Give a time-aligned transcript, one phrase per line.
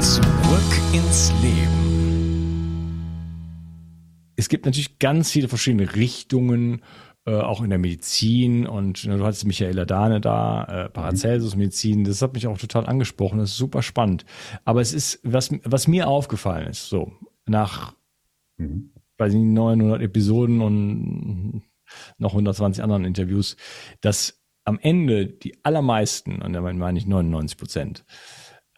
[0.00, 0.22] Zurück
[0.92, 1.88] ins Leben.
[4.36, 6.82] Es gibt natürlich ganz viele verschiedene Richtungen
[7.26, 12.22] äh, auch in der Medizin und ne, du hattest Michaela Dahne da, äh, Paracelsus-Medizin, das
[12.22, 14.24] hat mich auch total angesprochen, das ist super spannend.
[14.64, 17.12] Aber es ist, was, was mir aufgefallen ist, so,
[17.44, 17.94] nach,
[18.56, 18.92] mhm.
[19.18, 21.62] weiß nicht, 900 Episoden und
[22.18, 23.56] noch 120 anderen Interviews,
[24.00, 28.04] dass am Ende die allermeisten, und damit meine ich 99 Prozent,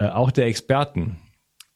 [0.00, 1.18] äh, auch der Experten,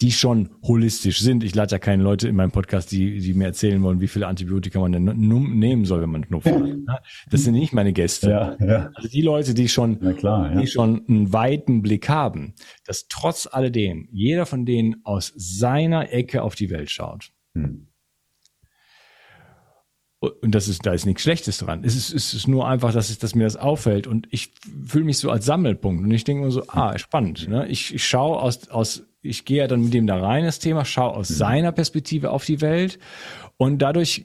[0.01, 1.45] die schon holistisch sind.
[1.45, 4.27] Ich lade ja keine Leute in meinem Podcast, die, die mir erzählen wollen, wie viele
[4.27, 6.63] Antibiotika man denn nehmen soll, wenn man Schnupfen hat.
[6.63, 6.99] Ne?
[7.31, 8.31] Das sind nicht meine Gäste.
[8.31, 8.91] Ja, ja.
[8.95, 10.61] Also die Leute, die schon, klar, ja.
[10.61, 12.55] die schon einen weiten Blick haben,
[12.87, 17.31] dass trotz alledem jeder von denen aus seiner Ecke auf die Welt schaut.
[17.55, 17.87] Hm.
[20.31, 21.83] Und das ist, da ist nichts Schlechtes dran.
[21.85, 24.53] Es ist, es ist nur einfach, dass, es, dass mir das auffällt und ich
[24.87, 27.49] fühle mich so als Sammelpunkt und ich denke mir so, ah, spannend.
[27.49, 27.67] Ne?
[27.69, 30.85] Ich, ich schaue aus, aus ich gehe ja dann mit dem da rein, das Thema,
[30.85, 31.35] schaue aus mhm.
[31.35, 32.99] seiner Perspektive auf die Welt
[33.57, 34.25] und dadurch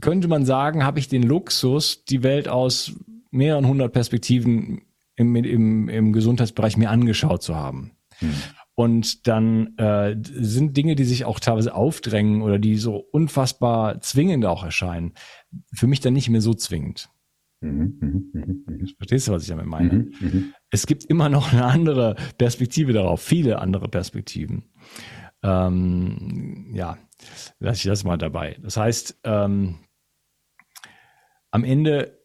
[0.00, 2.92] könnte man sagen, habe ich den Luxus, die Welt aus
[3.30, 4.82] mehreren hundert Perspektiven
[5.16, 7.90] im, im, im Gesundheitsbereich mir angeschaut zu haben.
[8.20, 8.34] Mhm.
[8.78, 14.46] Und dann äh, sind Dinge, die sich auch teilweise aufdrängen oder die so unfassbar zwingend
[14.46, 15.14] auch erscheinen,
[15.74, 17.10] für mich dann nicht mehr so zwingend.
[17.60, 18.88] Mhm, mhm, mhm.
[18.96, 20.06] Verstehst du, was ich damit meine?
[20.20, 24.70] Mhm, es gibt immer noch eine andere Perspektive darauf, viele andere Perspektiven.
[25.42, 26.98] Ähm, ja,
[27.58, 28.58] lasse ich das mal dabei.
[28.62, 29.80] Das heißt, ähm,
[31.50, 32.17] am Ende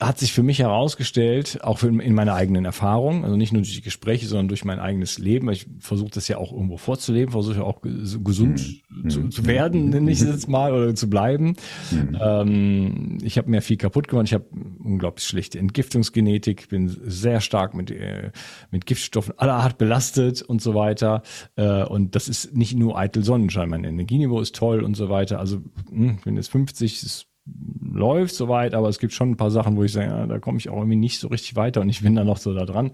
[0.00, 3.74] hat sich für mich herausgestellt, auch für, in meiner eigenen Erfahrung, also nicht nur durch
[3.74, 5.48] die Gespräche, sondern durch mein eigenes Leben.
[5.50, 9.08] Ich versuche das ja auch irgendwo vorzuleben, versuche auch gesund mhm.
[9.08, 11.54] zu, zu, werden, nenne ich es jetzt mal, oder zu bleiben.
[11.92, 12.18] Mhm.
[12.20, 14.26] Ähm, ich habe mir viel kaputt gemacht.
[14.26, 14.46] Ich habe
[14.82, 18.32] unglaublich schlechte Entgiftungsgenetik, bin sehr stark mit, äh,
[18.72, 21.22] mit Giftstoffen aller Art belastet und so weiter.
[21.54, 23.68] Äh, und das ist nicht nur eitel Sonnenschein.
[23.68, 25.38] Mein Energieniveau ist toll und so weiter.
[25.38, 29.36] Also, mh, hm, ich bin jetzt 50, ist läuft soweit, aber es gibt schon ein
[29.36, 31.80] paar Sachen, wo ich sage, ja, da komme ich auch irgendwie nicht so richtig weiter
[31.80, 32.92] und ich bin da noch so da dran.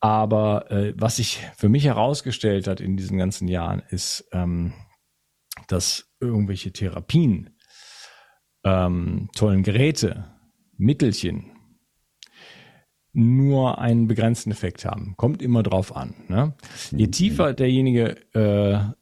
[0.00, 4.72] Aber äh, was sich für mich herausgestellt hat in diesen ganzen Jahren, ist, ähm,
[5.68, 7.50] dass irgendwelche Therapien,
[8.64, 10.24] ähm, tollen Geräte,
[10.76, 11.52] Mittelchen
[13.12, 15.14] nur einen begrenzten Effekt haben.
[15.16, 16.14] Kommt immer drauf an.
[16.28, 16.54] Ne?
[16.90, 17.12] Je mhm.
[17.12, 18.92] tiefer derjenige äh,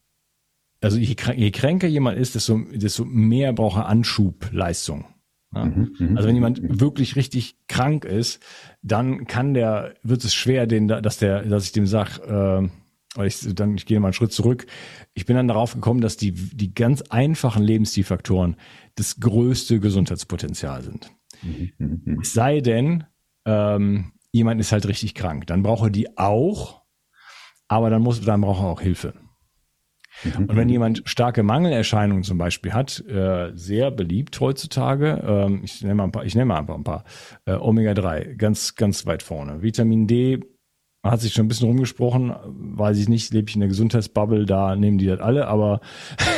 [0.85, 5.07] also je, je kränker jemand ist, desto, desto mehr braucht er Anschubleistung.
[5.55, 5.65] Ja?
[5.65, 6.81] Mhm, mhm, also wenn jemand mhm.
[6.81, 8.43] wirklich richtig krank ist,
[8.83, 12.69] dann kann der, wird es schwer, den, dass der, dass ich dem sag, äh,
[13.25, 14.67] ich, dann, ich gehe mal einen Schritt zurück.
[15.15, 18.57] Ich bin dann darauf gekommen, dass die, die ganz einfachen Lebensstilfaktoren
[18.97, 21.11] das größte Gesundheitspotenzial sind.
[21.43, 23.05] Mhm, es sei denn,
[23.47, 25.47] ähm, jemand ist halt richtig krank.
[25.47, 26.83] Dann braucht er die auch,
[27.69, 29.15] aber dann muss, dann braucht er auch Hilfe.
[30.25, 30.47] Mhm.
[30.47, 35.95] Und wenn jemand starke Mangelerscheinungen zum Beispiel hat, äh, sehr beliebt heutzutage, ähm, ich nenne
[35.95, 37.05] mal ein paar, ich nenne mal einfach ein paar,
[37.47, 39.63] äh, Omega-3, ganz, ganz weit vorne.
[39.63, 40.41] Vitamin D
[41.05, 44.75] hat sich schon ein bisschen rumgesprochen, weiß ich nicht, lebe ich in der Gesundheitsbubble, da
[44.75, 45.81] nehmen die das alle, aber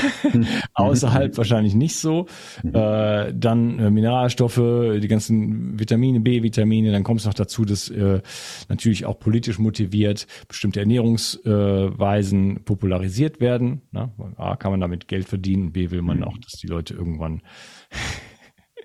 [0.75, 2.27] außerhalb wahrscheinlich nicht so.
[2.63, 2.75] Mhm.
[2.75, 8.21] Äh, dann äh, Mineralstoffe, die ganzen Vitamine, B-Vitamine, dann kommt es noch dazu, dass äh,
[8.69, 13.83] natürlich auch politisch motiviert bestimmte Ernährungsweisen popularisiert werden.
[13.93, 14.11] Ne?
[14.37, 16.25] A, kann man damit Geld verdienen, B, will man mhm.
[16.25, 17.41] auch, dass die Leute irgendwann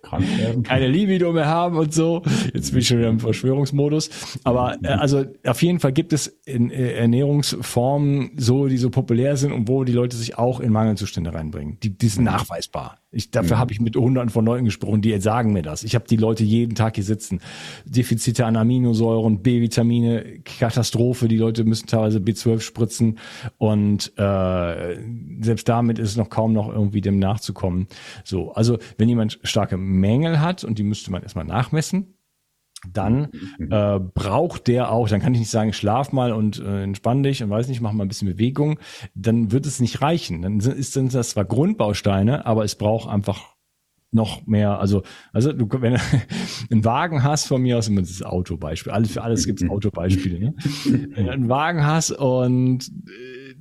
[0.02, 0.64] krank werden.
[0.64, 2.22] Keine Libido mehr haben und so.
[2.54, 4.10] Jetzt bin ich schon wieder im Verschwörungsmodus.
[4.44, 9.38] Aber äh, also auf jeden Fall gibt es in, äh, Ernährungsformen so, die so populär
[9.38, 11.80] sind und wo die Leute sich auch in Mangelzustände reinbringen.
[11.82, 13.02] Die, die sind nachweisbar.
[13.14, 13.60] Ich, dafür mhm.
[13.60, 15.84] habe ich mit hunderten von Leuten gesprochen, die sagen mir das.
[15.84, 17.42] Ich habe die Leute jeden Tag hier sitzen.
[17.84, 21.28] Defizite an Aminosäuren, B-Vitamine, Katastrophe.
[21.28, 23.20] Die Leute müssen teilweise B12 spritzen
[23.58, 24.98] und äh,
[25.42, 27.88] selbst damit ist es noch kaum noch irgendwie dem nachzukommen.
[28.24, 32.16] So, also wenn jemand starke Mängel hat und die müsste man erstmal nachmessen,
[32.90, 33.30] dann
[33.60, 33.72] mhm.
[33.72, 37.44] äh, braucht der auch, dann kann ich nicht sagen, schlaf mal und äh, entspann dich
[37.44, 38.80] und weiß nicht, mach mal ein bisschen Bewegung,
[39.14, 40.42] dann wird es nicht reichen.
[40.42, 43.56] Dann ist sind das zwar Grundbausteine, aber es braucht einfach
[44.12, 46.00] noch mehr, also, also du, wenn du
[46.70, 50.56] einen Wagen hast von mir aus, das ist Autobeispiel, alles für alles gibt's Autobeispiele, ne?
[50.86, 53.56] Wenn du einen Wagen hast und äh,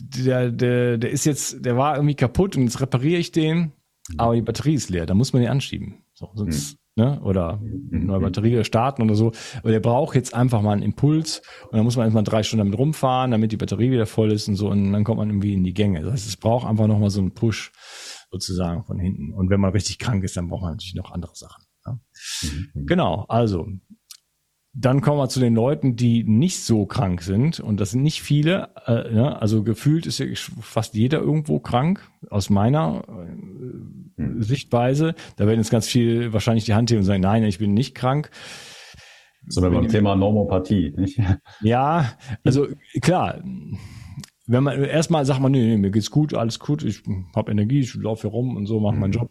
[0.00, 3.72] der, der, der ist jetzt, der war irgendwie kaputt und jetzt repariere ich den,
[4.16, 6.04] aber die Batterie ist leer, da muss man den anschieben.
[6.14, 7.20] So, sonst, ne?
[7.22, 9.32] oder eine neue Batterie starten oder so.
[9.58, 12.66] Aber der braucht jetzt einfach mal einen Impuls und dann muss man erstmal drei Stunden
[12.66, 15.54] damit rumfahren, damit die Batterie wieder voll ist und so und dann kommt man irgendwie
[15.54, 16.02] in die Gänge.
[16.02, 17.72] Das heißt, es braucht einfach nochmal so einen Push
[18.30, 19.32] sozusagen von hinten.
[19.32, 21.64] Und wenn man richtig krank ist, dann braucht man natürlich noch andere Sachen.
[21.86, 21.98] Ja?
[22.42, 22.86] Mhm.
[22.86, 23.68] Genau, also
[24.74, 27.60] dann kommen wir zu den Leuten, die nicht so krank sind.
[27.60, 28.70] Und das sind nicht viele.
[28.86, 30.26] Äh, ja, also gefühlt ist ja
[30.60, 34.42] fast jeder irgendwo krank, aus meiner äh, hm.
[34.42, 35.14] Sichtweise.
[35.36, 37.94] Da werden jetzt ganz viel wahrscheinlich die Hand heben und sagen, nein, ich bin nicht
[37.94, 38.30] krank.
[39.46, 40.94] Sondern beim Thema Normopathie.
[40.96, 41.20] Nicht?
[41.62, 42.12] Ja,
[42.44, 42.68] also
[43.00, 43.42] klar,
[44.52, 47.02] wenn man erstmal sagt man, nee, nee, mir geht's gut, alles gut, ich
[47.34, 49.00] habe Energie, ich laufe hier rum und so, mache mhm.
[49.00, 49.30] meinen Job.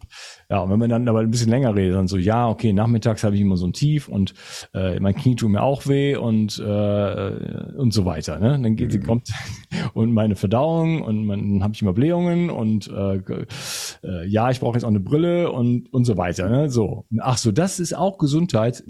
[0.50, 3.24] Ja, und wenn man dann aber ein bisschen länger redet, dann so, ja, okay, nachmittags
[3.24, 4.34] habe ich immer so ein Tief und
[4.74, 8.38] äh, mein Knie tut mir auch weh und äh, und so weiter.
[8.38, 8.58] Ne?
[8.62, 9.02] Dann geht, mhm.
[9.04, 9.28] kommt
[9.94, 14.74] und meine Verdauung und dann habe ich immer Blähungen und äh, äh, ja, ich brauche
[14.74, 16.48] jetzt auch eine Brille und und so weiter.
[16.48, 16.68] Ne?
[16.68, 18.84] So, ach so, das ist auch Gesundheit.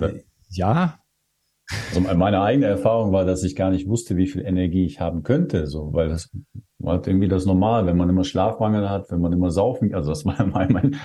[0.55, 1.02] Ja,
[1.89, 5.23] also meine eigene Erfahrung war, dass ich gar nicht wusste, wie viel Energie ich haben
[5.23, 6.31] könnte, so, weil das
[6.79, 10.11] war halt irgendwie das Normal, wenn man immer Schlafmangel hat, wenn man immer saufen, also
[10.11, 10.97] das war mein, mein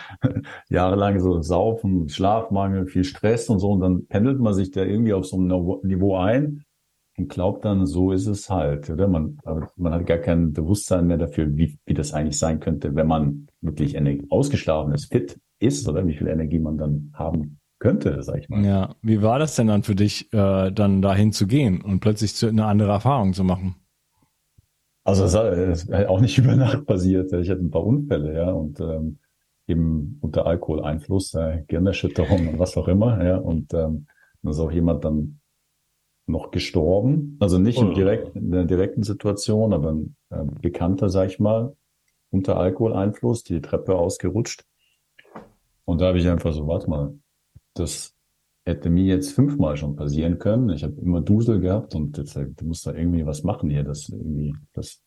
[0.69, 5.13] jahrelang so Saufen, Schlafmangel, viel Stress und so, und dann pendelt man sich da irgendwie
[5.13, 5.47] auf so einem
[5.83, 6.63] Niveau ein
[7.17, 9.07] und glaubt dann, so ist es halt, oder?
[9.07, 9.37] Man,
[9.75, 13.47] man hat gar kein Bewusstsein mehr dafür, wie, wie das eigentlich sein könnte, wenn man
[13.61, 13.97] wirklich
[14.29, 18.65] ausgeschlafen ist, fit ist, oder wie viel Energie man dann haben könnte, sag ich mal.
[18.65, 22.35] Ja, wie war das denn dann für dich, äh, dann dahin zu gehen und plötzlich
[22.35, 23.75] zu, eine andere Erfahrung zu machen?
[25.03, 27.31] Also es ist auch nicht über Nacht passiert.
[27.33, 29.19] Ich hatte ein paar Unfälle, ja, und ähm,
[29.67, 34.07] eben unter Alkoholeinfluss, äh, Gehirnerschütterung und was auch immer, ja, und ähm,
[34.41, 35.39] da ist auch jemand dann
[36.25, 37.83] noch gestorben, also nicht oh.
[37.83, 41.75] im direkt, in der direkten Situation, aber ein äh, Bekannter, sag ich mal,
[42.29, 44.65] unter Alkoholeinfluss, die Treppe ausgerutscht.
[45.85, 47.17] Und da habe ich einfach so, warte mal,
[47.79, 48.15] das
[48.65, 50.69] hätte mir jetzt fünfmal schon passieren können.
[50.69, 54.09] Ich habe immer Dusel gehabt und jetzt, du musst da irgendwie was machen hier, das
[54.09, 55.01] irgendwie, das.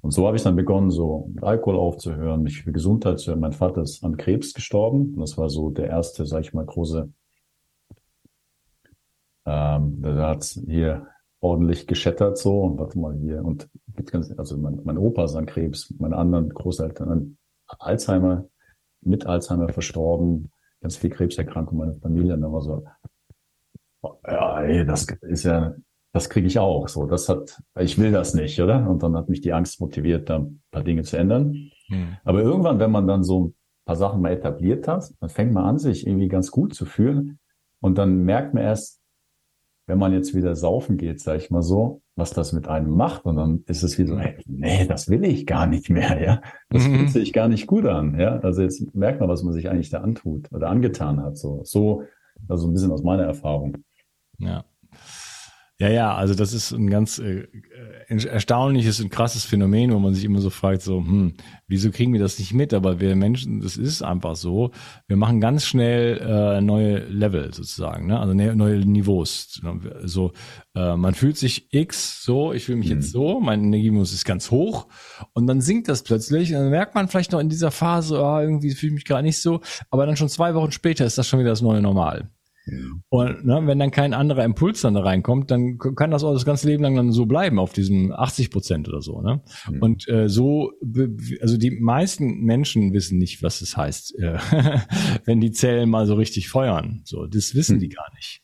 [0.00, 3.40] Und so habe ich dann begonnen, so mit Alkohol aufzuhören, mich für Gesundheit zu hören.
[3.40, 5.16] Mein Vater ist an Krebs gestorben.
[5.18, 7.10] Das war so der erste, sag ich mal, große,
[9.46, 11.08] ähm, da hat hier
[11.40, 13.68] ordentlich geschettert so und warte mal hier und
[14.36, 18.46] also mein, mein Opa ist an Krebs, meine anderen Großeltern an Alzheimer,
[19.00, 22.34] mit Alzheimer verstorben ganz viel Krebserkrankung meine Familie.
[22.34, 22.84] Und dann war so,
[24.26, 25.74] ja, ey, das ist ja,
[26.12, 26.88] das kriege ich auch.
[26.88, 28.88] So, das hat, ich will das nicht, oder?
[28.88, 31.70] Und dann hat mich die Angst motiviert, da ein paar Dinge zu ändern.
[31.88, 32.16] Hm.
[32.24, 33.54] Aber irgendwann, wenn man dann so ein
[33.84, 37.38] paar Sachen mal etabliert hat, dann fängt man an, sich irgendwie ganz gut zu fühlen.
[37.80, 39.00] Und dann merkt man erst,
[39.86, 43.24] wenn man jetzt wieder saufen geht, sag ich mal so, was das mit einem macht.
[43.24, 46.42] Und dann ist es wie so, hey, nee, das will ich gar nicht mehr, ja.
[46.68, 46.94] Das mhm.
[46.96, 48.38] fühlt sich gar nicht gut an, ja.
[48.40, 51.38] Also jetzt merkt man, was man sich eigentlich da antut oder angetan hat.
[51.38, 52.02] So, so,
[52.48, 53.78] also ein bisschen aus meiner Erfahrung.
[54.38, 54.64] Ja.
[55.80, 57.46] Ja, ja, also das ist ein ganz äh,
[58.08, 61.34] äh, erstaunliches und krasses Phänomen, wo man sich immer so fragt, so, hm,
[61.68, 62.74] wieso kriegen wir das nicht mit?
[62.74, 64.72] Aber wir Menschen, das ist einfach so.
[65.06, 68.18] Wir machen ganz schnell äh, neue Level sozusagen, ne?
[68.18, 69.60] also ne, neue Niveaus.
[70.02, 70.32] So,
[70.74, 72.96] äh, man fühlt sich X so, ich fühle mich mhm.
[72.96, 74.88] jetzt so, mein Energiemus ist ganz hoch
[75.32, 78.42] und dann sinkt das plötzlich und dann merkt man vielleicht noch in dieser Phase, ah,
[78.42, 81.28] irgendwie fühle ich mich gerade nicht so, aber dann schon zwei Wochen später ist das
[81.28, 82.32] schon wieder das neue Normal.
[83.08, 86.44] Und ne, wenn dann kein anderer Impuls dann da reinkommt, dann kann das auch das
[86.44, 89.20] ganze Leben lang dann so bleiben auf diesen 80 Prozent oder so.
[89.20, 89.40] Ne?
[89.70, 89.82] Mhm.
[89.82, 90.72] Und äh, so,
[91.40, 94.38] also die meisten Menschen wissen nicht, was es heißt, äh,
[95.24, 97.02] wenn die Zellen mal so richtig feuern.
[97.04, 97.80] So, das wissen mhm.
[97.80, 98.42] die gar nicht.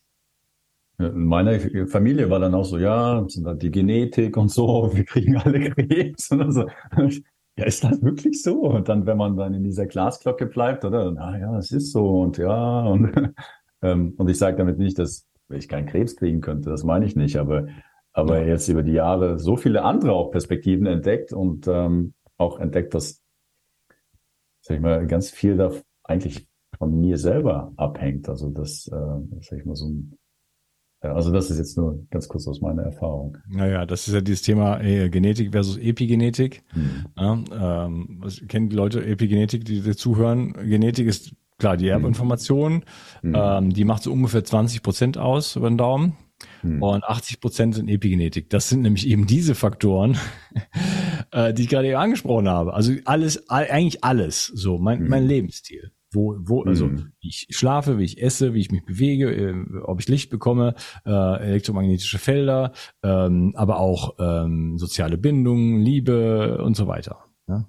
[0.98, 5.04] In meiner Familie war dann auch so, ja, sind halt die Genetik und so, wir
[5.04, 6.66] kriegen alle Krebs und so.
[7.56, 8.62] Ja, ist das wirklich so?
[8.62, 11.12] Und dann, wenn man dann in dieser Glasglocke bleibt, oder?
[11.12, 13.12] Na ja, es ist so und ja und
[13.92, 17.36] und ich sage damit nicht, dass ich keinen Krebs kriegen könnte, das meine ich nicht,
[17.36, 17.68] aber,
[18.12, 18.48] aber ja.
[18.48, 23.22] jetzt über die Jahre so viele andere auch Perspektiven entdeckt und ähm, auch entdeckt, dass,
[24.60, 25.72] sag ich mal, ganz viel da
[26.02, 26.48] eigentlich
[26.78, 28.28] von mir selber abhängt.
[28.28, 30.18] Also das, äh, sag ich mal, so ein
[31.12, 33.36] also das ist jetzt nur ganz kurz aus meiner Erfahrung.
[33.48, 36.62] Naja, das ist ja dieses Thema äh, Genetik versus Epigenetik.
[36.68, 37.06] Hm.
[37.16, 40.52] Ja, ähm, was kennen die Leute Epigenetik, die, die zuhören?
[40.54, 42.84] Genetik ist Klar, die Erbinformation,
[43.22, 43.34] mhm.
[43.36, 46.16] ähm, die macht so ungefähr 20 Prozent aus über den Daumen.
[46.62, 46.82] Mhm.
[46.82, 48.50] Und 80 Prozent sind Epigenetik.
[48.50, 50.18] Das sind nämlich eben diese Faktoren,
[51.30, 52.74] äh, die ich gerade eben angesprochen habe.
[52.74, 55.08] Also alles, eigentlich alles, so mein, mhm.
[55.08, 55.92] mein Lebensstil.
[56.12, 57.12] Wo, wo, also mhm.
[57.20, 60.74] wie ich schlafe, wie ich esse, wie ich mich bewege, äh, ob ich Licht bekomme,
[61.04, 67.24] äh, elektromagnetische Felder, ähm, aber auch ähm, soziale Bindungen, Liebe und so weiter.
[67.48, 67.68] Ja?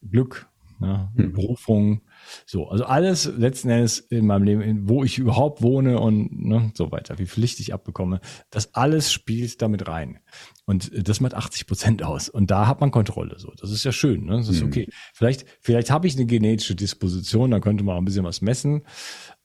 [0.00, 0.48] Glück,
[0.80, 1.12] ja?
[1.14, 1.32] Mhm.
[1.32, 2.00] Berufung,
[2.46, 6.92] so, also alles letzten Endes in meinem Leben, wo ich überhaupt wohne und ne, so
[6.92, 8.20] weiter, wie Pflicht ich abbekomme,
[8.50, 10.18] das alles spielt damit rein.
[10.64, 12.28] Und das macht 80 Prozent aus.
[12.28, 13.38] Und da hat man Kontrolle.
[13.38, 14.26] So, das ist ja schön.
[14.26, 14.36] Ne?
[14.36, 14.68] Das ist mhm.
[14.68, 14.88] okay.
[15.12, 18.82] Vielleicht, vielleicht habe ich eine genetische Disposition, da könnte man auch ein bisschen was messen.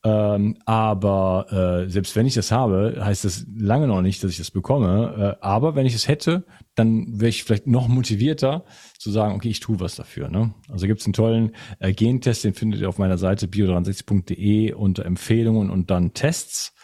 [0.03, 4.37] Ähm, aber äh, selbst wenn ich das habe, heißt das lange noch nicht, dass ich
[4.37, 5.37] das bekomme.
[5.41, 6.45] Äh, aber wenn ich es hätte,
[6.77, 8.63] dann wäre ich vielleicht noch motivierter
[8.99, 10.29] zu sagen, okay, ich tue was dafür.
[10.29, 10.53] Ne?
[10.69, 15.03] Also gibt es einen tollen äh, Gentest, den findet ihr auf meiner Seite bio63.de unter
[15.05, 16.75] Empfehlungen und dann Tests.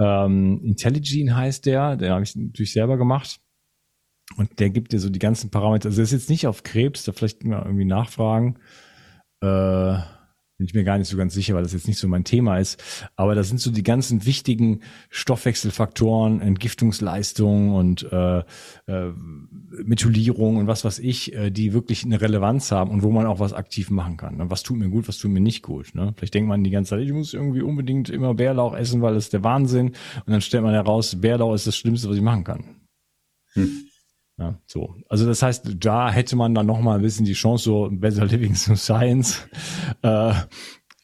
[0.00, 3.38] Ähm, Intelligene heißt der, den habe ich natürlich selber gemacht.
[4.36, 5.88] Und der gibt dir so die ganzen Parameter.
[5.88, 8.58] Also das ist jetzt nicht auf Krebs, da vielleicht mal irgendwie nachfragen.
[9.40, 9.98] Äh,
[10.62, 12.58] bin ich mir gar nicht so ganz sicher, weil das jetzt nicht so mein Thema
[12.58, 12.80] ist.
[13.16, 14.78] Aber das sind so die ganzen wichtigen
[15.10, 18.38] Stoffwechselfaktoren, Entgiftungsleistung und äh,
[18.86, 19.12] äh,
[19.84, 23.40] Methylierung und was weiß ich, äh, die wirklich eine Relevanz haben und wo man auch
[23.40, 24.36] was aktiv machen kann.
[24.36, 24.50] Ne?
[24.50, 25.96] Was tut mir gut, was tut mir nicht gut.
[25.96, 26.14] Ne?
[26.16, 29.24] Vielleicht denkt man die ganze Zeit, ich muss irgendwie unbedingt immer Bärlauch essen, weil das
[29.24, 29.88] ist der Wahnsinn.
[29.88, 32.64] Und dann stellt man heraus, Bärlauch ist das Schlimmste, was ich machen kann.
[33.54, 33.86] Hm.
[34.42, 34.96] Ja, so.
[35.08, 38.54] Also das heißt, da hätte man dann nochmal ein bisschen die Chance, so Better Living
[38.54, 39.46] through Science,
[40.02, 40.32] äh,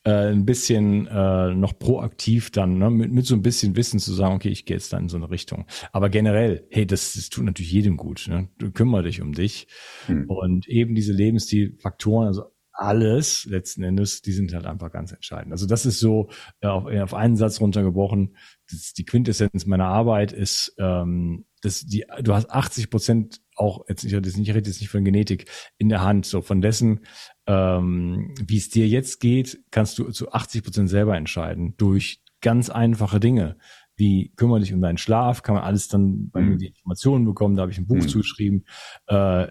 [0.03, 4.13] äh, ein bisschen äh, noch proaktiv dann, ne, mit, mit so ein bisschen Wissen zu
[4.13, 5.67] sagen, okay, ich gehe jetzt dann in so eine Richtung.
[5.93, 8.27] Aber generell, hey, das, das tut natürlich jedem gut.
[8.29, 8.49] Ne?
[8.59, 9.69] Du kümmer dich um dich.
[10.07, 10.29] Hm.
[10.29, 12.47] Und eben diese Lebensstilfaktoren, also
[12.79, 15.53] alles letzten Endes, die sind halt einfach ganz entscheidend.
[15.53, 16.31] Also das ist so
[16.61, 18.37] äh, auf, auf einen Satz runtergebrochen.
[18.71, 24.05] Das, die Quintessenz meiner Arbeit ist, ähm, dass die, du hast 80 Prozent auch, jetzt,
[24.05, 26.25] ich, jetzt nicht, ich rede jetzt nicht von Genetik, in der Hand.
[26.25, 27.01] So von dessen,
[27.47, 31.75] ähm, wie es dir jetzt geht, kannst du zu 80 Prozent selber entscheiden.
[31.79, 33.57] Durch ganz einfache Dinge.
[33.97, 36.59] Wie kümmere dich um deinen Schlaf, kann man alles dann bei mir mhm.
[36.59, 38.09] die Informationen bekommen, da habe ich ein Buch mhm.
[38.09, 38.65] zugeschrieben.
[39.09, 39.49] Äh,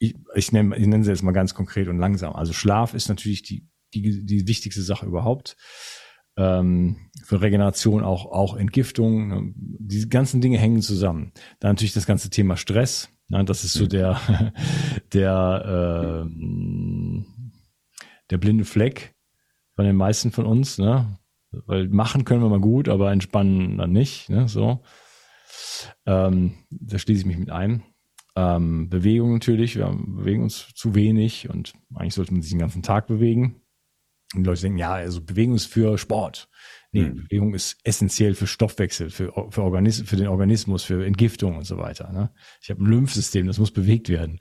[0.00, 2.34] ich, ich nenne ich nenne sie jetzt mal ganz konkret und langsam.
[2.34, 5.56] Also Schlaf ist natürlich die, die, die wichtigste Sache überhaupt
[6.36, 9.28] ähm, für Regeneration auch, auch Entgiftung.
[9.28, 9.52] Ne?
[9.54, 11.32] Diese ganzen Dinge hängen zusammen.
[11.60, 13.10] Dann natürlich das ganze Thema Stress.
[13.28, 13.44] Ne?
[13.44, 14.52] Das ist so der,
[15.12, 16.30] der, äh,
[18.30, 19.14] der blinde Fleck
[19.76, 20.78] von den meisten von uns.
[20.78, 21.18] Ne?
[21.50, 24.30] Weil machen können wir mal gut, aber entspannen dann nicht.
[24.30, 24.48] Ne?
[24.48, 24.82] So.
[26.06, 27.82] Ähm, da schließe ich mich mit ein.
[28.36, 32.82] Ähm, Bewegung natürlich, wir bewegen uns zu wenig und eigentlich sollte man sich den ganzen
[32.82, 33.62] Tag bewegen.
[34.34, 36.48] Und die Leute denken, ja, also Bewegung ist für Sport.
[36.92, 37.24] Nee, mhm.
[37.24, 41.78] Bewegung ist essentiell für Stoffwechsel, für, für, Organismus, für den Organismus, für Entgiftung und so
[41.78, 42.12] weiter.
[42.12, 42.32] Ne?
[42.62, 44.38] Ich habe ein Lymphsystem, das muss bewegt werden.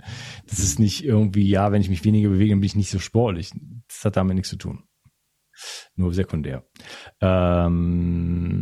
[0.48, 3.00] Das ist nicht irgendwie, ja, wenn ich mich weniger bewege, dann bin ich nicht so
[3.00, 3.52] sportlich.
[3.88, 4.84] Das hat damit nichts zu tun.
[5.96, 6.68] Nur sekundär.
[7.22, 8.60] Ähm,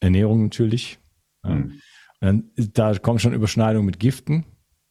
[0.00, 0.98] Ernährung natürlich.
[1.42, 1.48] Mhm.
[1.48, 1.80] Dann,
[2.56, 4.44] da kommen schon Überschneidungen mit Giften.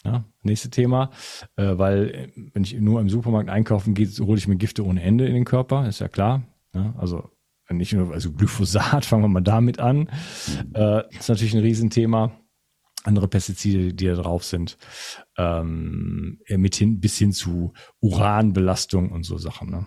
[0.05, 1.11] Ja, nächste Thema,
[1.55, 5.01] äh, weil äh, wenn ich nur im Supermarkt einkaufen gehe, hole ich mir Gifte ohne
[5.01, 6.43] Ende in den Körper, ist ja klar.
[6.73, 7.29] Ja, also
[7.69, 10.09] nicht nur, also Glyphosat, fangen wir mal damit an,
[10.73, 12.31] äh, ist natürlich ein Riesenthema.
[13.05, 14.77] Andere Pestizide, die da drauf sind,
[15.37, 19.69] ähm, mit hin, bis hin zu Uranbelastung und so Sachen.
[19.69, 19.85] Ne?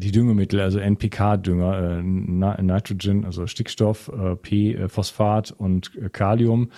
[0.00, 6.70] Die Düngemittel, also NPK-Dünger, äh, Nitrogen, also Stickstoff, äh, P, äh, Phosphat und äh, Kalium.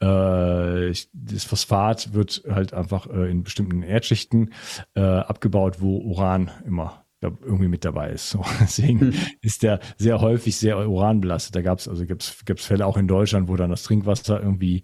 [0.00, 4.52] Äh, das Phosphat wird halt einfach äh, in bestimmten Erdschichten
[4.94, 8.30] abgebaut, wo Uran immer irgendwie mit dabei ist.
[8.30, 9.14] So, deswegen hm.
[9.42, 11.56] ist der sehr häufig sehr uranbelastet.
[11.56, 14.82] Da gab es also gibt's, gibt's Fälle auch in Deutschland, wo dann das Trinkwasser irgendwie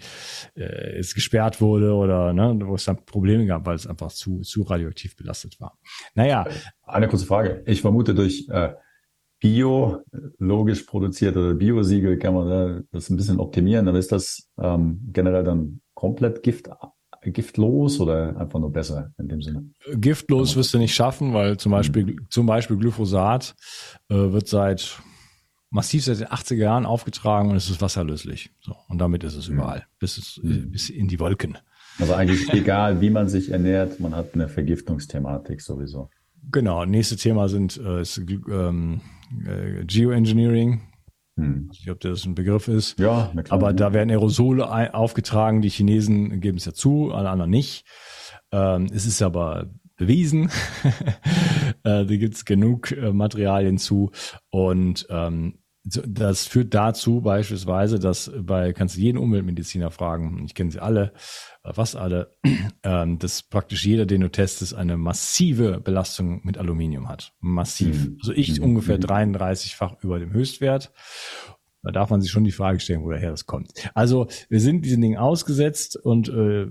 [0.57, 4.41] äh, ist gesperrt wurde oder ne, wo es dann Probleme gab, weil es einfach zu
[4.41, 5.79] zu radioaktiv belastet war.
[6.14, 6.47] Naja.
[6.83, 7.62] Eine kurze Frage.
[7.67, 8.75] Ich vermute durch äh,
[9.41, 15.45] biologisch produziert oder Biosiegel kann man das ein bisschen optimieren, aber ist das ähm, generell
[15.45, 16.71] dann komplett Gift
[17.33, 19.71] giftlos oder einfach nur besser in dem Sinne?
[19.95, 22.26] Giftlos wirst du nicht schaffen, weil zum Beispiel, mhm.
[22.31, 23.54] zum Beispiel Glyphosat
[24.09, 24.99] äh, wird seit
[25.71, 28.50] massiv seit den 80er Jahren aufgetragen und es ist wasserlöslich.
[28.61, 29.57] So, und damit ist es mhm.
[29.57, 30.71] überall, bis, es, mhm.
[30.71, 31.59] bis in die Wolken.
[31.99, 36.11] Also eigentlich egal, wie man sich ernährt, man hat eine Vergiftungsthematik sowieso.
[36.52, 39.00] Genau, nächste Thema sind äh, ist, ähm,
[39.47, 40.83] äh, Geoengineering,
[41.37, 41.69] hm.
[41.73, 42.99] Ich weiß nicht, ob das ein Begriff ist.
[42.99, 43.73] Ja, klar, aber ja.
[43.73, 45.62] da werden Aerosole aufgetragen.
[45.62, 47.85] Die Chinesen geben es ja zu, alle anderen nicht.
[48.53, 50.50] Ähm, es ist aber bewiesen.
[51.83, 54.11] äh, da gibt es genug äh, Materialien zu.
[54.50, 60.71] Und ähm, das führt dazu beispielsweise, dass bei, kannst du jeden Umweltmediziner fragen, ich kenne
[60.71, 61.12] sie alle,
[61.62, 62.35] äh, fast alle,
[62.83, 67.35] ähm, dass praktisch jeder, den du testest, eine massive Belastung mit Aluminium hat.
[67.41, 68.07] Massiv.
[68.07, 68.17] Mhm.
[68.21, 68.64] Also ich mhm.
[68.64, 69.99] ungefähr 33-fach mhm.
[70.00, 70.91] über dem Höchstwert.
[71.83, 73.73] Da darf man sich schon die Frage stellen, woher das kommt.
[73.93, 76.69] Also wir sind diesen Dingen ausgesetzt und äh,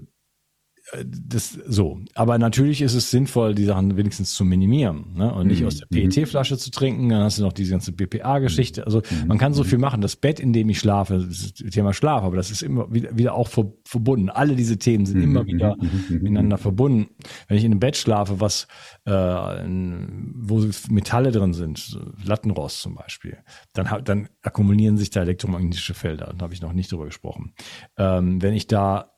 [1.06, 2.02] das so.
[2.14, 5.34] Aber natürlich ist es sinnvoll, die Sachen wenigstens zu minimieren ne?
[5.34, 5.68] und nicht mhm.
[5.68, 7.10] aus der PET-Flasche zu trinken.
[7.10, 8.86] Dann hast du noch diese ganze BPA-Geschichte.
[8.86, 9.28] Also mhm.
[9.28, 10.02] man kann so viel machen.
[10.02, 13.18] Das Bett, in dem ich schlafe, das ist Thema Schlaf, aber das ist immer wieder,
[13.18, 14.30] wieder auch ver verbunden.
[14.30, 15.24] Alle diese Themen sind mhm.
[15.24, 16.20] immer wieder mhm.
[16.22, 17.10] miteinander verbunden.
[17.48, 18.68] Wenn ich in einem Bett schlafe, was
[19.06, 23.38] äh, wo Metalle drin sind, Lattenrost zum Beispiel,
[23.74, 26.34] dann, dann akkumulieren sich da elektromagnetische Felder.
[26.38, 27.54] Da habe ich noch nicht drüber gesprochen.
[27.98, 29.13] Ähm, wenn ich da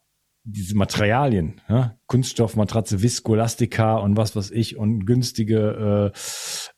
[0.46, 1.98] diese Materialien, ja?
[2.06, 6.14] Kunststoffmatratze, Viskolastika und was weiß ich und günstige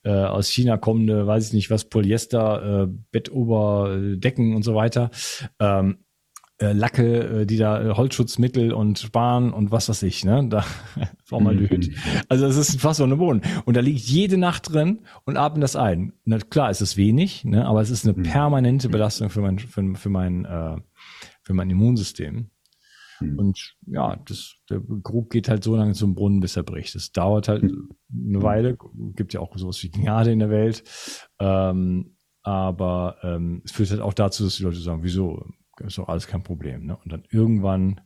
[0.04, 5.12] äh, äh, aus China kommende, weiß ich nicht was, Polyester, äh, Bettoberdecken und so weiter,
[5.60, 5.98] ähm,
[6.60, 10.48] äh, Lacke, äh, die da äh, Holzschutzmittel und Sparen und was weiß ich, ne?
[10.50, 10.66] Da
[11.26, 11.90] Formaldehyd.
[11.90, 11.96] Mhm.
[12.30, 13.42] Also es ist fast so eine Boden.
[13.66, 16.14] Und da liegt jede Nacht drin und atmet das ein.
[16.26, 17.66] Na, klar, es ist wenig, ne?
[17.68, 18.24] aber es ist eine mhm.
[18.24, 20.78] permanente Belastung für mein, für, für mein, äh,
[21.44, 22.50] für mein Immunsystem.
[23.20, 23.40] Mhm.
[23.40, 26.96] Und ja, das, der Krug geht halt so lange zum Brunnen, bis er bricht.
[26.96, 27.90] Es dauert halt mhm.
[28.10, 28.78] eine Weile.
[29.16, 30.84] Gibt ja auch sowas wie Gnade in der Welt.
[31.40, 35.46] Ähm, aber ähm, es führt halt auch dazu, dass die Leute sagen, wieso,
[35.80, 36.86] ist doch alles kein Problem.
[36.86, 36.98] Ne?
[37.04, 38.02] Und dann irgendwann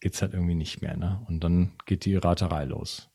[0.00, 0.96] geht's halt irgendwie nicht mehr.
[0.96, 1.24] Ne?
[1.28, 3.10] Und dann geht die Raterei los.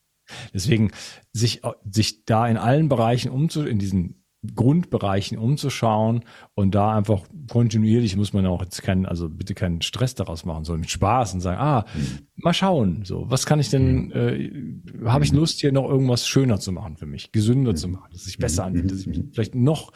[0.52, 0.90] Deswegen
[1.32, 4.23] sich, sich da in allen Bereichen umzu, in diesen
[4.54, 10.14] Grundbereichen umzuschauen und da einfach kontinuierlich muss man auch jetzt keinen, also bitte keinen Stress
[10.14, 12.26] daraus machen, sondern mit Spaß und sagen, ah, mhm.
[12.36, 14.12] mal schauen, so, was kann ich denn, mhm.
[14.12, 15.38] äh, habe ich mhm.
[15.38, 18.64] Lust hier noch irgendwas schöner zu machen für mich, gesünder zu machen, dass ich besser
[18.64, 19.92] anfühlt, dass ich mich vielleicht noch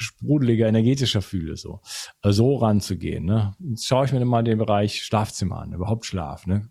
[0.00, 1.80] sprudeliger, energetischer fühle, so,
[2.24, 3.54] so ranzugehen, ne.
[3.60, 6.68] Jetzt schaue ich mir mal den Bereich Schlafzimmer an, überhaupt Schlaf, ne.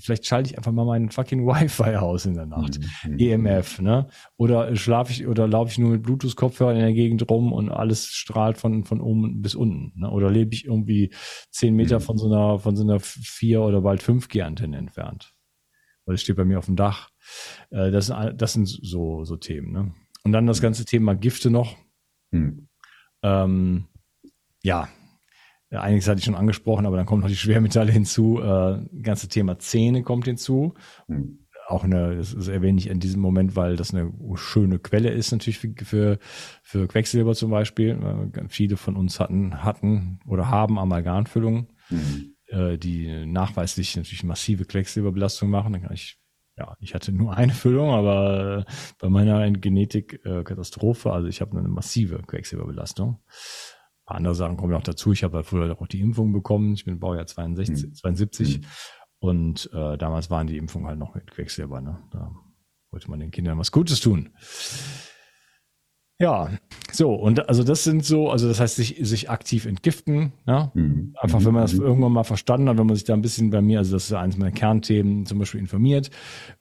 [0.00, 3.18] Vielleicht schalte ich einfach mal meinen fucking Wi-Fi aus in der Nacht, mhm.
[3.18, 4.08] EMF, ne.
[4.36, 8.06] Oder schlafe ich, oder laufe ich nur mit Bluetooth-Kopfhörern in der Gegend rum und alles
[8.06, 10.10] strahlt von, von oben bis unten, ne.
[10.10, 11.12] Oder lebe ich irgendwie
[11.50, 12.04] zehn Meter mhm.
[12.04, 15.34] von so einer, von so einer vier oder bald 5G-Antenne entfernt.
[16.06, 17.08] Weil es steht bei mir auf dem Dach.
[17.70, 19.94] Äh, das, das sind so, so Themen, ne.
[20.24, 21.76] Und dann das ganze Thema Gifte noch.
[22.34, 22.68] Hm.
[23.22, 23.84] Ähm,
[24.62, 24.88] ja,
[25.70, 28.40] einiges hatte ich schon angesprochen, aber dann kommen noch die Schwermetalle hinzu.
[28.40, 30.74] Äh, ganze Thema Zähne kommt hinzu.
[31.06, 31.38] Hm.
[31.66, 35.32] Auch eine, das, das erwähne ich in diesem Moment, weil das eine schöne Quelle ist
[35.32, 36.18] natürlich für, für,
[36.62, 37.98] für Quecksilber zum Beispiel.
[38.34, 42.34] Äh, viele von uns hatten, hatten oder haben Amalgamfüllungen, hm.
[42.48, 45.72] äh, die nachweislich natürlich massive Quecksilberbelastung machen.
[45.72, 46.18] Dann kann ich
[46.56, 51.68] ja, ich hatte nur eine Füllung, aber äh, bei meiner Genetik-Katastrophe, also ich habe eine
[51.68, 53.18] massive Quecksilberbelastung.
[53.18, 55.12] Ein paar andere Sachen kommen auch dazu.
[55.12, 56.74] Ich habe halt früher auch die Impfung bekommen.
[56.74, 57.94] Ich bin Baujahr 62, mhm.
[57.94, 58.64] 72 mhm.
[59.18, 61.80] und äh, damals waren die Impfungen halt noch mit Quecksilber.
[61.80, 61.98] Ne?
[62.12, 62.32] Da
[62.90, 64.30] wollte man den Kindern was Gutes tun.
[66.24, 66.48] Ja,
[66.90, 70.70] So, und also das sind so, also das heißt, sich, sich aktiv entgiften, ja.
[70.72, 71.14] Mhm.
[71.20, 71.82] Einfach, wenn man das mhm.
[71.82, 74.12] irgendwann mal verstanden hat, wenn man sich da ein bisschen bei mir, also das ist
[74.14, 76.10] eines meiner Kernthemen, zum Beispiel informiert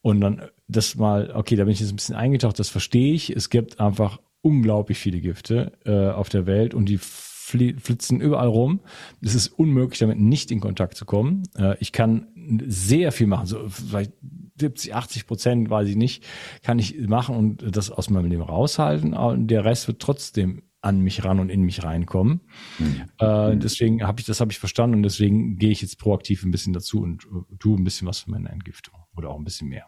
[0.01, 3.29] und dann das mal, okay, da bin ich jetzt ein bisschen eingetaucht, das verstehe ich.
[3.29, 6.99] Es gibt einfach unglaublich viele Gifte äh, auf der Welt und die
[7.43, 8.81] flitzen überall rum.
[9.21, 11.43] Es ist unmöglich, damit nicht in Kontakt zu kommen.
[11.57, 12.27] Äh, ich kann
[12.67, 14.13] sehr viel machen, so vielleicht
[14.59, 16.25] 70, 80 Prozent, weiß ich nicht,
[16.61, 19.13] kann ich machen und das aus meinem Leben raushalten.
[19.13, 22.41] Und der Rest wird trotzdem an mich ran und in mich reinkommen.
[22.77, 23.03] Mhm.
[23.17, 26.51] Äh, deswegen habe ich das habe ich verstanden und deswegen gehe ich jetzt proaktiv ein
[26.51, 29.69] bisschen dazu und äh, tue ein bisschen was für meine Entgiftung oder auch ein bisschen
[29.69, 29.85] mehr.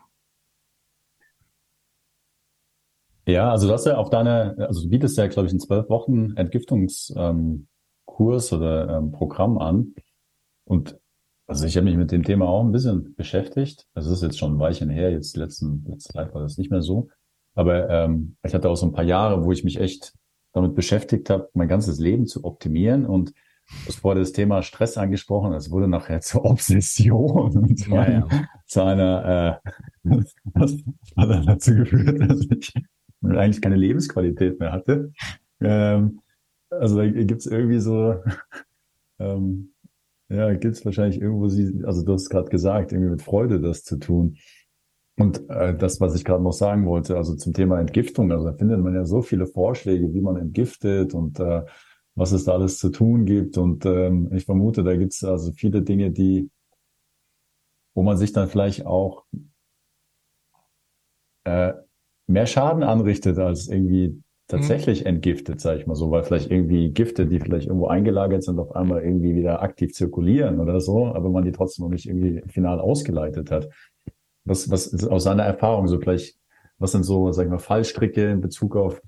[3.26, 5.90] Ja, also du hast ja auf deine, also du bietest ja, glaube ich, in zwölf
[5.90, 7.68] Wochen Entgiftungskurs ähm,
[8.58, 9.96] oder ähm, Programm an.
[10.64, 11.00] Und
[11.48, 13.88] also ich habe mich mit dem Thema auch ein bisschen beschäftigt.
[13.94, 16.72] Also es ist jetzt schon ein Weilchen her, jetzt letzten, letzte Zeit war das nicht
[16.72, 17.10] mehr so.
[17.56, 20.14] Aber ähm, ich hatte auch so ein paar Jahre, wo ich mich echt
[20.54, 23.06] damit beschäftigt habe, mein ganzes Leben zu optimieren.
[23.06, 23.34] Und
[23.88, 28.28] hast vorher das Thema Stress angesprochen, das wurde nachher zur Obsession und ja, ja.
[28.68, 29.70] zu einer, äh,
[30.54, 30.78] das
[31.18, 32.74] hat dann dazu geführt, dass ich
[33.32, 35.12] eigentlich keine Lebensqualität mehr hatte.
[35.62, 36.20] Ähm,
[36.70, 38.16] also da gibt es irgendwie so,
[39.20, 39.74] ähm,
[40.30, 41.46] ja, gibt es wahrscheinlich irgendwo
[41.86, 44.38] also du hast gerade gesagt, irgendwie mit Freude das zu tun.
[45.18, 48.54] Und äh, das, was ich gerade noch sagen wollte, also zum Thema Entgiftung, also da
[48.54, 51.64] findet man ja so viele Vorschläge, wie man entgiftet und äh,
[52.16, 53.58] was es da alles zu tun gibt.
[53.58, 56.50] Und ähm, ich vermute, da gibt es also viele Dinge, die,
[57.94, 59.26] wo man sich dann vielleicht auch
[61.46, 61.74] äh,
[62.28, 65.08] mehr Schaden anrichtet, als irgendwie tatsächlich mhm.
[65.08, 68.76] entgiftet, sage ich mal so, weil vielleicht irgendwie Gifte, die vielleicht irgendwo eingelagert sind, auf
[68.76, 72.80] einmal irgendwie wieder aktiv zirkulieren oder so, aber man die trotzdem noch nicht irgendwie final
[72.80, 73.70] ausgeleitet hat.
[74.44, 76.38] Was, was ist aus seiner Erfahrung so vielleicht,
[76.78, 79.02] was sind so, sag ich mal, Fallstricke in Bezug auf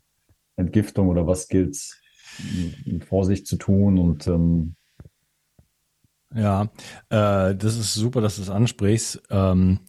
[0.55, 1.77] Entgiftung oder was gilt
[2.85, 4.75] mit Vorsicht zu tun und ähm,
[6.35, 6.63] ja,
[7.09, 9.23] äh, das ist super, dass du es ansprichst.
[9.29, 9.79] Ähm,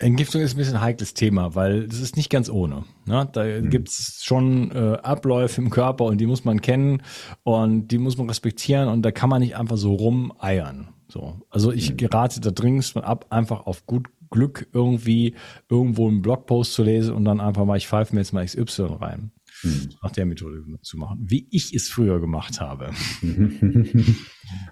[0.00, 2.84] Entgiftung ist ein bisschen ein heikles Thema, weil das ist nicht ganz ohne.
[3.06, 3.28] Ne?
[3.32, 3.68] Da mhm.
[3.68, 7.02] gibt's schon äh, Abläufe im Körper und die muss man kennen
[7.42, 10.88] und die muss man respektieren und da kann man nicht einfach so rumeiern.
[11.08, 11.42] So.
[11.50, 11.96] Also ich mhm.
[11.98, 15.34] gerate da dringend ab, einfach auf gut Glück irgendwie
[15.68, 18.82] irgendwo einen Blogpost zu lesen und dann einfach mal, ich pfeife mir jetzt mal XY
[19.00, 19.32] rein.
[19.62, 19.90] Mhm.
[20.02, 22.92] Nach der Methode zu machen, wie ich es früher gemacht habe.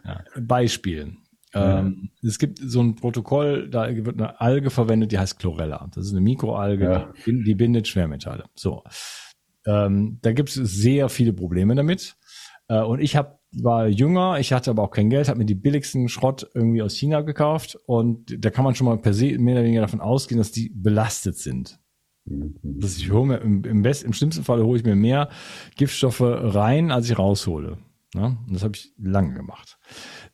[0.04, 1.16] ja, Beispiel.
[1.58, 5.88] Ähm, Es gibt so ein Protokoll, da wird eine Alge verwendet, die heißt Chlorella.
[5.94, 7.12] Das ist eine Mikroalge, ja.
[7.26, 8.44] die, bindet Schwermetalle.
[8.54, 8.82] So,
[9.66, 12.16] ähm, da gibt es sehr viele Probleme damit.
[12.68, 15.54] Äh, und ich hab, war jünger, ich hatte aber auch kein Geld, habe mir die
[15.54, 19.54] billigsten Schrott irgendwie aus China gekauft und da kann man schon mal per se mehr
[19.54, 21.78] oder weniger davon ausgehen, dass die belastet sind.
[22.26, 22.54] Mhm.
[22.62, 25.30] Dass ich hole mir im, im, best, im schlimmsten Fall hole ich mir mehr
[25.76, 27.78] Giftstoffe rein, als ich raushole.
[28.14, 29.77] Ja, und das habe ich lange gemacht.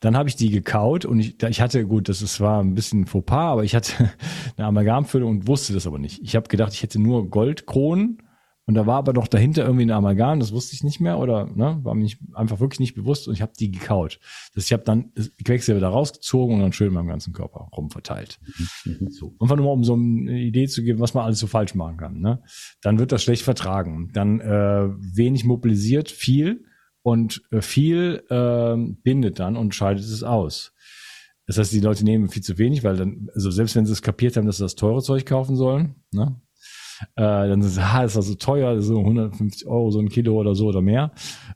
[0.04, 3.06] Dann habe ich die gekaut und ich, ich hatte, gut, das ist, war ein bisschen
[3.06, 4.10] Fauxpas, aber ich hatte
[4.58, 6.20] eine Amalgamfüllung und wusste das aber nicht.
[6.22, 8.18] Ich habe gedacht, ich hätte nur Goldkronen
[8.66, 11.46] und da war aber doch dahinter irgendwie ein Amalgam, das wusste ich nicht mehr oder
[11.46, 14.20] ne, war mir nicht, einfach wirklich nicht bewusst und ich habe die gekaut.
[14.54, 15.10] Das, ich habe dann
[15.42, 18.38] Quecksilber da rausgezogen und dann schön in meinem ganzen Körper rumverteilt.
[18.84, 19.08] Mhm.
[19.10, 19.34] So.
[19.40, 21.96] Einfach nur mal, um so eine Idee zu geben, was man alles so falsch machen
[21.96, 22.20] kann.
[22.20, 22.42] Ne?
[22.82, 24.10] Dann wird das schlecht vertragen.
[24.12, 26.66] Dann äh, wenig mobilisiert, viel
[27.04, 30.72] und äh, viel äh, bindet dann und scheidet es aus.
[31.46, 34.00] Das heißt, die Leute nehmen viel zu wenig, weil dann, also selbst wenn sie es
[34.00, 36.40] kapiert haben, dass sie das teure Zeug kaufen sollen, ne?
[37.16, 40.38] Äh, dann sind sie, ah, ist das so teuer, so 150 Euro so ein Kilo
[40.38, 41.12] oder so oder mehr.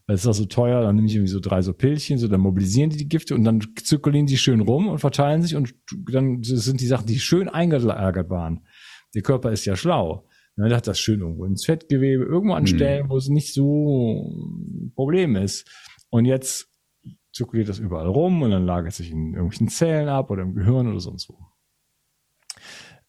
[0.08, 2.90] Ist das so teuer, dann nehme ich irgendwie so drei so Pillchen, so dann mobilisieren
[2.90, 5.74] die die Gifte und dann zirkulieren die schön rum und verteilen sich und
[6.10, 8.66] dann sind die Sachen, die schön eingelagert waren.
[9.14, 10.28] Der Körper ist ja schlau.
[10.58, 12.66] Ne, hat das schön irgendwo ins Fettgewebe, irgendwo an mhm.
[12.66, 15.70] Stellen, wo es nicht so ein Problem ist.
[16.10, 16.68] Und jetzt
[17.32, 20.88] zirkuliert das überall rum und dann lagert sich in irgendwelchen Zellen ab oder im Gehirn
[20.88, 21.38] oder sonst wo.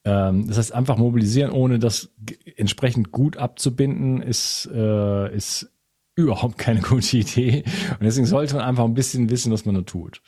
[0.05, 2.13] Ähm, das heißt, einfach mobilisieren, ohne das
[2.55, 5.71] entsprechend gut abzubinden, ist, äh, ist
[6.15, 7.63] überhaupt keine gute Idee.
[7.93, 10.21] Und deswegen sollte man einfach ein bisschen wissen, was man da tut.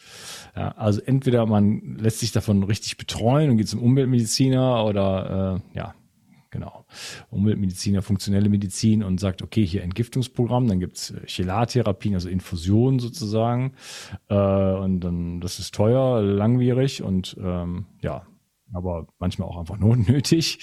[0.56, 5.78] Ja, also entweder man lässt sich davon richtig betreuen und geht zum Umweltmediziner oder äh,
[5.78, 5.94] ja,
[6.52, 6.86] genau.
[7.30, 13.74] Umweltmediziner, funktionelle Medizin und sagt, okay, hier Entgiftungsprogramm, dann gibt's äh, Chelartherapien, also Infusionen sozusagen.
[14.30, 18.28] Äh, und dann, das ist teuer, langwierig und ähm, ja,
[18.74, 20.60] aber manchmal auch einfach notnötig.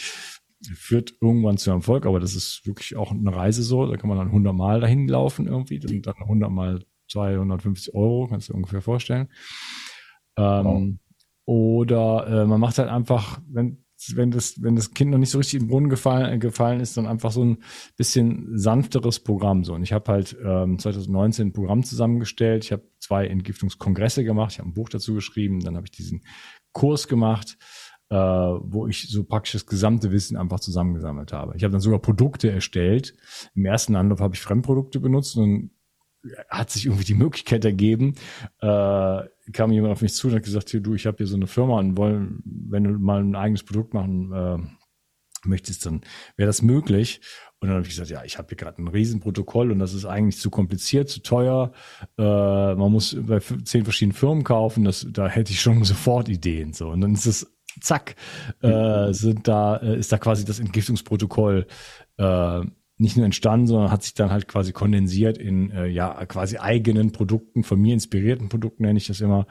[0.74, 3.86] Führt irgendwann zu Erfolg, aber das ist wirklich auch eine Reise so.
[3.86, 5.78] Da kann man dann 100 Mal dahin laufen irgendwie.
[5.78, 9.28] Das sind dann 100 Mal 250 Euro, kannst du dir ungefähr vorstellen.
[10.36, 10.92] Ähm, wow.
[11.44, 13.84] Oder äh, man macht halt einfach, wenn
[14.14, 17.06] wenn das, wenn das Kind noch nicht so richtig im Brunnen gefallen, gefallen ist, dann
[17.06, 17.58] einfach so ein
[17.96, 19.64] bisschen sanfteres Programm.
[19.64, 19.74] So.
[19.74, 22.64] Und ich habe halt ähm, 2019 ein Programm zusammengestellt.
[22.64, 24.52] Ich habe zwei Entgiftungskongresse gemacht.
[24.52, 25.60] Ich habe ein Buch dazu geschrieben.
[25.60, 26.22] Dann habe ich diesen
[26.72, 27.58] Kurs gemacht,
[28.10, 31.54] äh, wo ich so praktisch das gesamte Wissen einfach zusammengesammelt habe.
[31.56, 33.14] Ich habe dann sogar Produkte erstellt.
[33.54, 35.70] Im ersten Anlauf habe ich Fremdprodukte benutzt und
[36.48, 38.14] hat sich irgendwie die Möglichkeit ergeben,
[38.60, 41.36] äh, kam jemand auf mich zu und hat gesagt, hier, du, ich habe hier so
[41.36, 44.58] eine Firma und wollen, wenn du mal ein eigenes Produkt machen äh,
[45.48, 46.02] möchtest, dann
[46.36, 47.20] wäre das möglich.
[47.60, 50.04] Und dann habe ich gesagt, ja, ich habe hier gerade ein Riesenprotokoll und das ist
[50.04, 51.72] eigentlich zu kompliziert, zu teuer.
[52.16, 56.72] Äh, man muss bei zehn verschiedenen Firmen kaufen, das, da hätte ich schon sofort Ideen.
[56.72, 56.90] So.
[56.90, 58.16] Und dann ist es, zack,
[58.62, 61.66] äh, sind da, äh, ist da quasi das Entgiftungsprotokoll
[62.16, 62.60] äh,
[62.98, 67.12] nicht nur entstanden, sondern hat sich dann halt quasi kondensiert in äh, ja quasi eigenen
[67.12, 69.46] Produkten, von mir inspirierten Produkten nenne ich das immer,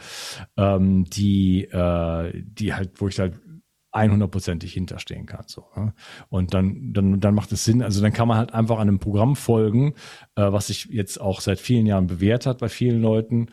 [0.58, 3.34] ähm, die äh, die halt, wo ich halt
[3.94, 5.46] 100%ig hinterstehen kann.
[5.48, 5.94] So, ne?
[6.30, 7.82] Und dann, dann, dann macht es Sinn.
[7.82, 9.94] Also dann kann man halt einfach einem Programm folgen,
[10.36, 13.48] äh, was sich jetzt auch seit vielen Jahren bewährt hat bei vielen Leuten,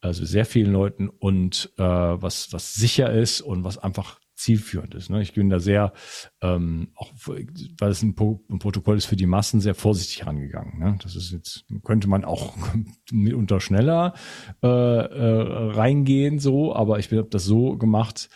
[0.00, 5.10] also sehr vielen Leuten und äh, was, was sicher ist und was einfach zielführend ist.
[5.10, 5.20] Ne?
[5.20, 5.92] Ich bin da sehr,
[6.40, 10.78] ähm, auch weil es ein, Pro ein, Protokoll ist für die Massen, sehr vorsichtig rangegangen.
[10.78, 10.98] Ne?
[11.02, 12.54] Das ist jetzt, könnte man auch
[13.10, 14.14] mitunter schneller
[14.62, 18.28] äh, äh, reingehen, so, aber ich habe das so gemacht,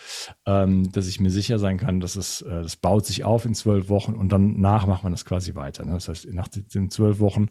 [0.44, 3.54] ähm, dass ich mir sicher sein kann, dass es, äh, das baut sich auf in
[3.54, 5.84] zwölf Wochen und dann nach macht man das quasi weiter.
[5.84, 5.92] Ne?
[5.92, 7.48] Das heißt, nach den zwölf Wochen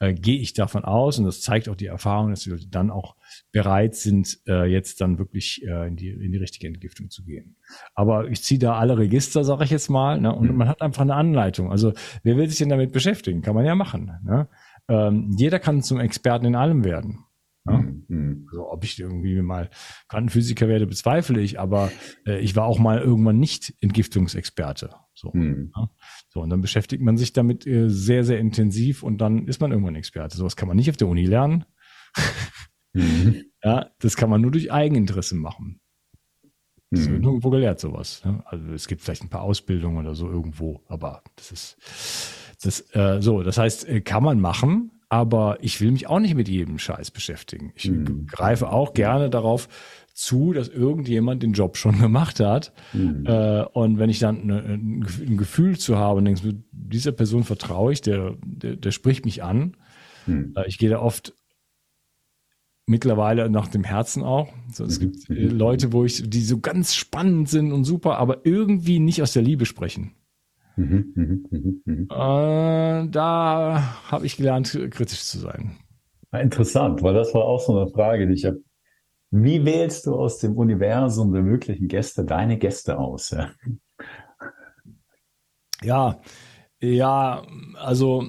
[0.00, 2.90] äh, gehe ich davon aus, und das zeigt auch die Erfahrung, dass die Leute dann
[2.90, 3.16] auch
[3.52, 7.56] bereit sind, äh, jetzt dann wirklich äh, in, die, in die richtige Entgiftung zu gehen.
[7.94, 10.56] Aber ich ziehe da alle Register, sage ich jetzt mal, ne, und mhm.
[10.56, 11.70] man hat einfach eine Anleitung.
[11.70, 13.42] Also wer will sich denn damit beschäftigen?
[13.42, 14.12] Kann man ja machen.
[14.24, 14.48] Ne?
[14.88, 17.24] Ähm, jeder kann zum Experten in allem werden.
[17.66, 17.78] Ja?
[18.08, 18.46] Mhm.
[18.50, 19.70] Also, ob ich irgendwie mal
[20.08, 21.90] Quantenphysiker werde, bezweifle ich, aber
[22.26, 24.94] äh, ich war auch mal irgendwann nicht Entgiftungsexperte.
[25.14, 25.72] So, mhm.
[25.76, 25.90] ja?
[26.38, 29.72] So und dann beschäftigt man sich damit äh, sehr, sehr intensiv und dann ist man
[29.72, 30.36] irgendwann Experte.
[30.36, 31.64] Sowas kann man nicht auf der Uni lernen.
[32.92, 33.44] mhm.
[33.64, 35.80] Ja, das kann man nur durch Eigeninteresse machen.
[36.92, 37.22] Das wird mhm.
[37.22, 38.24] nirgendwo gelehrt, sowas.
[38.24, 38.40] Ne?
[38.46, 41.76] Also es gibt vielleicht ein paar Ausbildungen oder so irgendwo, aber das ist
[42.62, 43.42] das äh, so.
[43.42, 47.10] Das heißt, äh, kann man machen, aber ich will mich auch nicht mit jedem Scheiß
[47.10, 47.72] beschäftigen.
[47.74, 48.28] Ich mhm.
[48.28, 49.68] greife auch gerne darauf
[50.18, 52.72] zu, dass irgendjemand den Job schon gemacht hat.
[52.92, 53.24] Mhm.
[53.26, 57.92] Äh, und wenn ich dann eine, ein Gefühl zu habe und denke, dieser Person vertraue
[57.92, 59.76] ich, der, der, der spricht mich an.
[60.26, 60.54] Mhm.
[60.56, 61.34] Äh, ich gehe da oft
[62.86, 64.48] mittlerweile nach dem Herzen auch.
[64.72, 65.12] So, es mhm.
[65.12, 69.22] gibt äh, Leute, wo ich, die so ganz spannend sind und super, aber irgendwie nicht
[69.22, 70.12] aus der Liebe sprechen.
[70.76, 75.76] Mhm, mhm, mhm, äh, da habe ich gelernt, kritisch zu sein.
[76.32, 78.58] Interessant, weil das war auch so eine Frage, die ich habe.
[79.30, 83.30] Wie wählst du aus dem Universum der möglichen Gäste deine Gäste aus?
[83.30, 83.50] Ja,
[85.82, 86.20] ja,
[86.80, 87.42] ja
[87.74, 88.24] also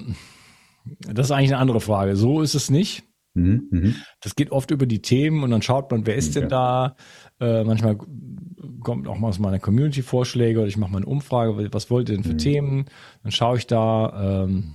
[1.00, 2.16] das ist eigentlich eine andere Frage.
[2.16, 3.04] So ist es nicht.
[3.34, 6.96] Mhm, das geht oft über die Themen und dann schaut man, wer ist denn da?
[7.40, 7.96] Äh, manchmal
[8.80, 12.08] kommt auch mal aus meiner Community Vorschläge oder ich mache mal eine Umfrage, was wollt
[12.08, 12.38] ihr denn für mhm.
[12.38, 12.84] Themen?
[13.22, 14.74] Dann schaue ich da, ähm,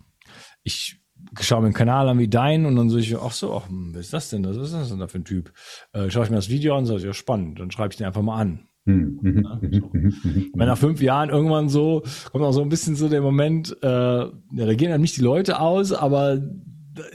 [0.64, 1.02] ich
[1.41, 4.00] schaue mir einen Kanal an wie dein und dann sage ich, ach so, ach, wer
[4.00, 4.45] ist das denn?
[4.45, 5.52] Was ist das denn da für ein Typ?
[5.93, 8.08] Äh, schaue ich mir das Video an und sage, ja, spannend, dann schreibe ich den
[8.08, 8.67] einfach mal an.
[8.86, 9.43] Mhm.
[9.43, 9.91] Ja, so.
[9.93, 13.88] Wenn nach fünf Jahren irgendwann so, kommt auch so ein bisschen so der Moment, äh,
[13.88, 16.39] ja, da gehen dann nicht die Leute aus, aber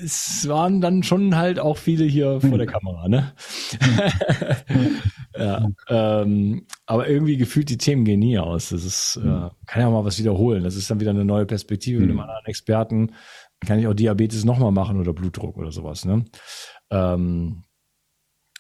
[0.03, 3.33] es waren dann schon halt auch viele hier vor der Kamera, ne?
[5.39, 8.71] ja, ähm, aber irgendwie gefühlt die Themen gehen nie aus.
[8.71, 9.51] Das ist, äh, hm.
[9.67, 10.65] kann ja mal was wiederholen.
[10.65, 12.25] Das ist dann wieder eine neue Perspektive mit einem hm.
[12.25, 13.13] anderen Experten.
[13.67, 16.25] Kann ich auch Diabetes nochmal machen oder Blutdruck oder sowas, ne?
[16.91, 17.65] Ähm,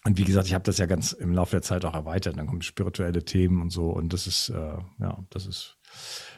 [0.05, 2.39] und wie gesagt, ich habe das ja ganz im Laufe der Zeit auch erweitert.
[2.39, 3.91] Dann kommen spirituelle Themen und so.
[3.91, 5.79] Und das ist, äh, ja, das ist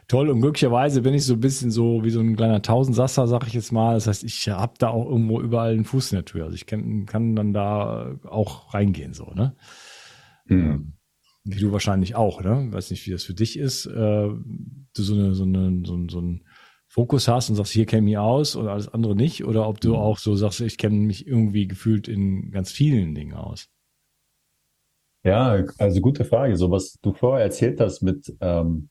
[0.09, 0.31] toll.
[0.31, 3.53] Und glücklicherweise bin ich so ein bisschen so wie so ein kleiner Tausendsasser, sag ich
[3.53, 3.95] jetzt mal.
[3.95, 6.45] Das heißt, ich habe da auch irgendwo überall einen Fuß in der Tür.
[6.45, 9.55] Also ich kann, kann dann da auch reingehen, so, ne?
[10.47, 10.95] Mhm.
[11.45, 12.67] Wie du wahrscheinlich auch, ne?
[12.73, 13.87] Weiß nicht, wie das für dich ist.
[13.87, 14.29] Äh,
[14.97, 16.45] so eine, so eine, so, so ein
[16.93, 19.81] Fokus hast und sagst, hier kenne ich mich aus und alles andere nicht, oder ob
[19.81, 19.97] du mhm.
[19.97, 23.71] auch so sagst, ich kenne mich irgendwie gefühlt in ganz vielen Dingen aus.
[25.25, 26.55] Ja, also gute Frage.
[26.57, 28.91] So was du vorher erzählt hast mit ähm,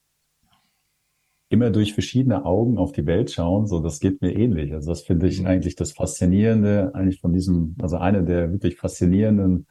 [1.49, 4.73] immer durch verschiedene Augen auf die Welt schauen, so das geht mir ähnlich.
[4.73, 5.45] Also das finde ich mhm.
[5.45, 9.67] eigentlich das Faszinierende, eigentlich von diesem, also eine der wirklich faszinierenden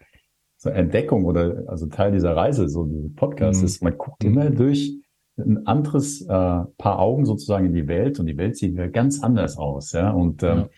[0.57, 3.67] so Entdeckung oder also Teil dieser Reise, so dieses Podcast mhm.
[3.67, 5.01] ist, man guckt immer durch
[5.47, 9.23] ein anderes äh, Paar Augen sozusagen in die Welt und die Welt sieht wieder ganz
[9.23, 10.11] anders aus, ja.
[10.11, 10.69] Und ähm, ja.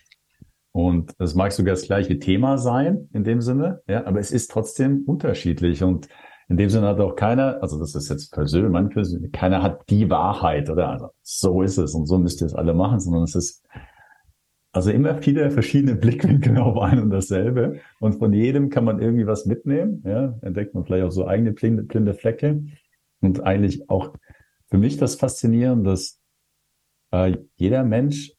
[0.71, 4.51] und das mag sogar das gleiche Thema sein in dem Sinne, ja, aber es ist
[4.51, 6.07] trotzdem unterschiedlich und
[6.49, 10.69] in dem Sinne hat auch keiner, also das ist jetzt persönlich, keiner hat die Wahrheit,
[10.69, 10.89] oder?
[10.89, 13.63] Also so ist es und so müsst ihr es alle machen, sondern es ist
[14.73, 17.79] also immer viele verschiedene Blickwinkel auf ein und dasselbe.
[17.99, 20.03] Und von jedem kann man irgendwie was mitnehmen.
[20.05, 22.63] Ja, entdeckt man vielleicht auch so eigene blinde, blinde Flecke.
[23.21, 24.13] Und eigentlich auch
[24.73, 26.19] für mich das Faszinierende, dass
[27.11, 28.33] äh, jeder Mensch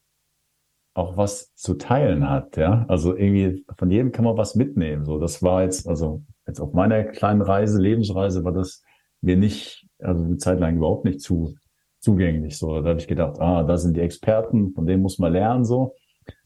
[0.94, 2.56] auch was zu teilen hat.
[2.56, 5.04] Ja, also irgendwie von jedem kann man was mitnehmen.
[5.04, 8.82] So, das war jetzt, also jetzt auf meiner kleinen Reise, Lebensreise, war das
[9.20, 11.54] mir nicht, also eine Zeit lang überhaupt nicht zu
[12.00, 12.58] zugänglich.
[12.58, 15.64] So, da habe ich gedacht, ah, da sind die Experten, von denen muss man lernen.
[15.64, 15.94] So,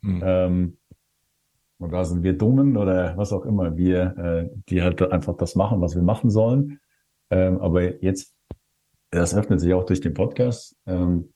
[0.02, 0.22] Mhm.
[0.24, 0.78] Ähm,
[1.78, 5.54] und da sind wir Dummen oder was auch immer, wir, äh, die halt einfach das
[5.54, 6.80] machen, was wir machen sollen.
[7.30, 8.34] Ähm, aber jetzt,
[9.10, 10.76] das öffnet sich auch durch den Podcast.
[10.86, 11.32] Ähm,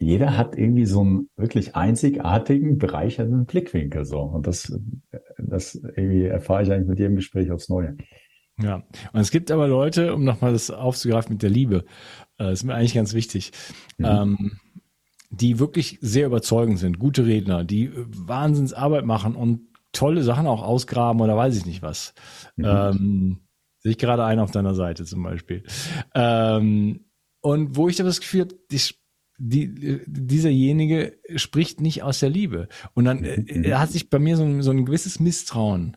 [0.00, 4.20] jeder hat irgendwie so einen wirklich einzigartigen, bereichernden Blickwinkel so.
[4.20, 4.72] Und das,
[5.38, 7.96] das irgendwie erfahre ich eigentlich mit jedem Gespräch aufs Neue.
[8.60, 8.82] Ja,
[9.12, 11.84] und es gibt aber Leute, um nochmal das aufzugreifen mit der Liebe,
[12.38, 13.52] äh, das ist mir eigentlich ganz wichtig.
[13.98, 14.04] Mhm.
[14.04, 14.60] Ähm,
[15.30, 19.60] die wirklich sehr überzeugend sind, gute Redner, die äh, Wahnsinnsarbeit machen und
[19.92, 22.14] tolle Sachen auch ausgraben oder weiß ich nicht was.
[22.56, 22.64] Mhm.
[22.64, 23.38] Ähm,
[23.88, 25.64] sehe ich gerade einen auf deiner Seite zum Beispiel.
[26.14, 27.06] Ähm,
[27.40, 28.80] und wo ich das Gefühl habe, die,
[29.38, 32.68] die, dieserjenige spricht nicht aus der Liebe.
[32.92, 33.64] Und dann mhm.
[33.64, 35.96] äh, hat sich bei mir so ein, so ein gewisses Misstrauen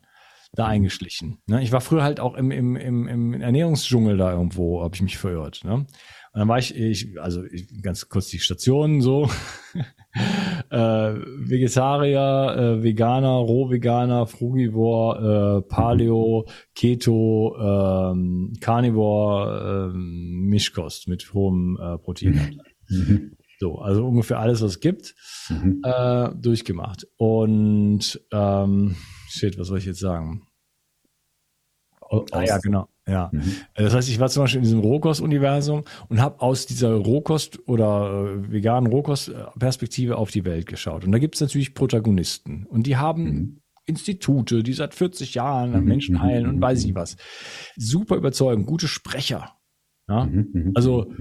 [0.53, 1.39] da eingeschlichen.
[1.47, 1.61] Ne?
[1.61, 5.17] Ich war früher halt auch im, im, im, im Ernährungsdschungel da irgendwo, habe ich mich
[5.17, 5.65] verirrt.
[5.65, 5.73] Ne?
[5.73, 5.87] Und
[6.33, 9.29] dann war ich, ich also ich, ganz kurz die Stationen so.
[10.71, 11.15] Äh,
[11.49, 21.97] Vegetarier, äh, Veganer, Rohveganer, Frugivore, äh, Paleo, Keto, ähm, Carnivore, ähm, Mischkost mit hohem äh,
[21.97, 22.71] Proteinanteil.
[22.89, 23.37] Mhm.
[23.59, 25.13] So, also ungefähr alles, was es gibt,
[25.49, 25.81] mhm.
[25.83, 27.05] äh, durchgemacht.
[27.17, 28.95] Und ähm,
[29.29, 30.47] shit, was soll ich jetzt sagen?
[32.31, 32.87] ah, ja, genau.
[33.07, 33.29] Ja.
[33.33, 33.55] Mhm.
[33.75, 38.27] Das heißt, ich war zum Beispiel in diesem Rohkost-Universum und habe aus dieser Rohkost- oder
[38.27, 41.03] äh, veganen Rohkost-Perspektive auf die Welt geschaut.
[41.03, 42.65] Und da gibt es natürlich Protagonisten.
[42.67, 43.61] Und die haben mhm.
[43.85, 45.85] Institute, die seit 40 Jahren mhm.
[45.85, 46.21] Menschen mhm.
[46.21, 47.17] heilen und weiß ich was.
[47.75, 49.57] Super überzeugend, gute Sprecher.
[50.07, 50.25] Ja?
[50.25, 50.49] Mhm.
[50.53, 50.71] Mhm.
[50.75, 51.11] Also,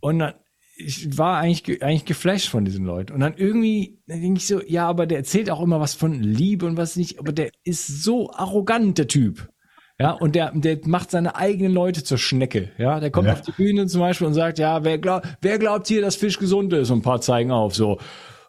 [0.00, 0.34] und dann,
[0.76, 3.12] ich war eigentlich, eigentlich geflasht von diesen Leuten.
[3.12, 6.22] Und dann irgendwie, dann denke ich so, ja, aber der erzählt auch immer was von
[6.22, 9.50] Liebe und was nicht, aber der ist so arrogant, der Typ.
[10.00, 12.70] Ja, und der, der macht seine eigenen Leute zur Schnecke.
[12.78, 13.34] Ja, der kommt ja.
[13.34, 16.38] auf die Bühne zum Beispiel und sagt, ja, wer, glaub, wer glaubt hier, dass Fisch
[16.38, 16.90] gesund ist?
[16.90, 17.98] Und ein paar zeigen auf, so,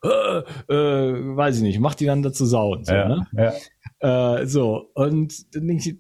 [0.02, 0.40] äh,
[0.74, 2.86] äh, weiß ich nicht, macht die dann dazu sauen.
[2.86, 3.28] So, ja, ne?
[3.34, 4.40] ja.
[4.40, 5.34] Äh, so, und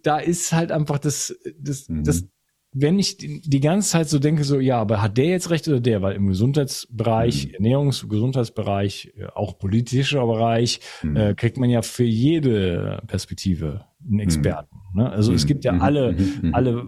[0.05, 2.05] da ist halt einfach das, das, mhm.
[2.05, 2.23] das,
[2.71, 5.67] wenn ich die, die ganze Zeit so denke, so, ja, aber hat der jetzt recht
[5.67, 6.01] oder der?
[6.01, 7.65] Weil im Gesundheitsbereich, mhm.
[7.65, 11.17] Ernährungs-, Gesundheitsbereich, äh, auch politischer Bereich, mhm.
[11.17, 14.19] äh, kriegt man ja für jede Perspektive einen mhm.
[14.21, 14.80] Experten.
[14.93, 15.09] Ne?
[15.09, 15.47] Also es mhm.
[15.47, 15.81] gibt ja mhm.
[15.81, 16.15] alle,
[16.53, 16.87] alle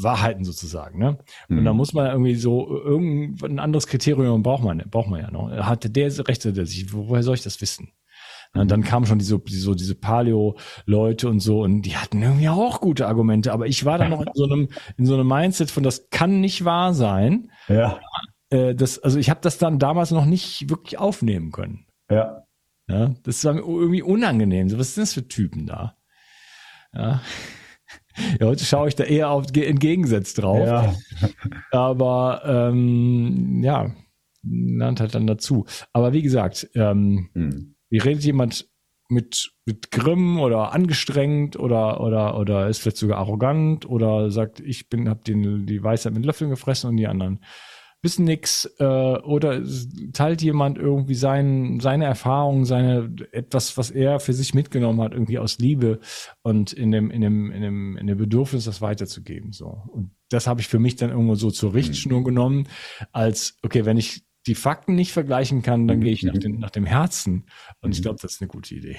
[0.00, 0.98] Wahrheiten sozusagen.
[0.98, 1.18] Ne?
[1.48, 5.50] Und da muss man irgendwie so irgendein anderes Kriterium braucht man, braucht man ja noch.
[5.50, 6.92] Hatte der recht oder der sich?
[6.92, 7.92] Woher soll ich das wissen?
[8.54, 12.80] Und dann kamen schon diese, so diese Paleo-Leute und so und die hatten irgendwie auch
[12.80, 15.82] gute Argumente, aber ich war da noch in so einem, in so einem Mindset von,
[15.82, 17.50] das kann nicht wahr sein.
[17.68, 18.00] Ja.
[18.50, 21.86] Äh, das, also ich habe das dann damals noch nicht wirklich aufnehmen können.
[22.10, 22.44] Ja.
[22.90, 24.70] Ja, das war irgendwie unangenehm.
[24.70, 25.97] So, was sind das für Typen da?
[26.98, 27.22] Ja.
[28.40, 30.66] Ja, heute schaue ich da eher auf entgegensetzt drauf.
[30.66, 30.94] Ja.
[31.70, 33.94] Aber ähm, ja,
[34.42, 35.66] lernt halt dann dazu.
[35.92, 37.76] Aber wie gesagt, ähm, hm.
[37.90, 38.68] wie redet jemand
[39.08, 44.88] mit, mit Grimm oder angestrengt oder, oder, oder ist vielleicht sogar arrogant oder sagt, ich
[44.88, 47.44] bin, hab den, die Weisheit mit Löffeln gefressen und die anderen
[48.02, 49.62] wissen nix äh, oder
[50.12, 55.38] teilt jemand irgendwie sein, seine Erfahrungen, seine etwas, was er für sich mitgenommen hat, irgendwie
[55.38, 55.98] aus Liebe
[56.42, 59.82] und in dem in dem in dem in dem Bedürfnis, das weiterzugeben so.
[59.88, 62.68] Und das habe ich für mich dann irgendwo so zur Richtschnur genommen,
[63.12, 66.40] als okay, wenn ich die Fakten nicht vergleichen kann, dann gehe ich nach, mhm.
[66.40, 67.46] dem, nach dem Herzen.
[67.82, 68.04] Und ich mhm.
[68.04, 68.96] glaube, das ist eine gute Idee.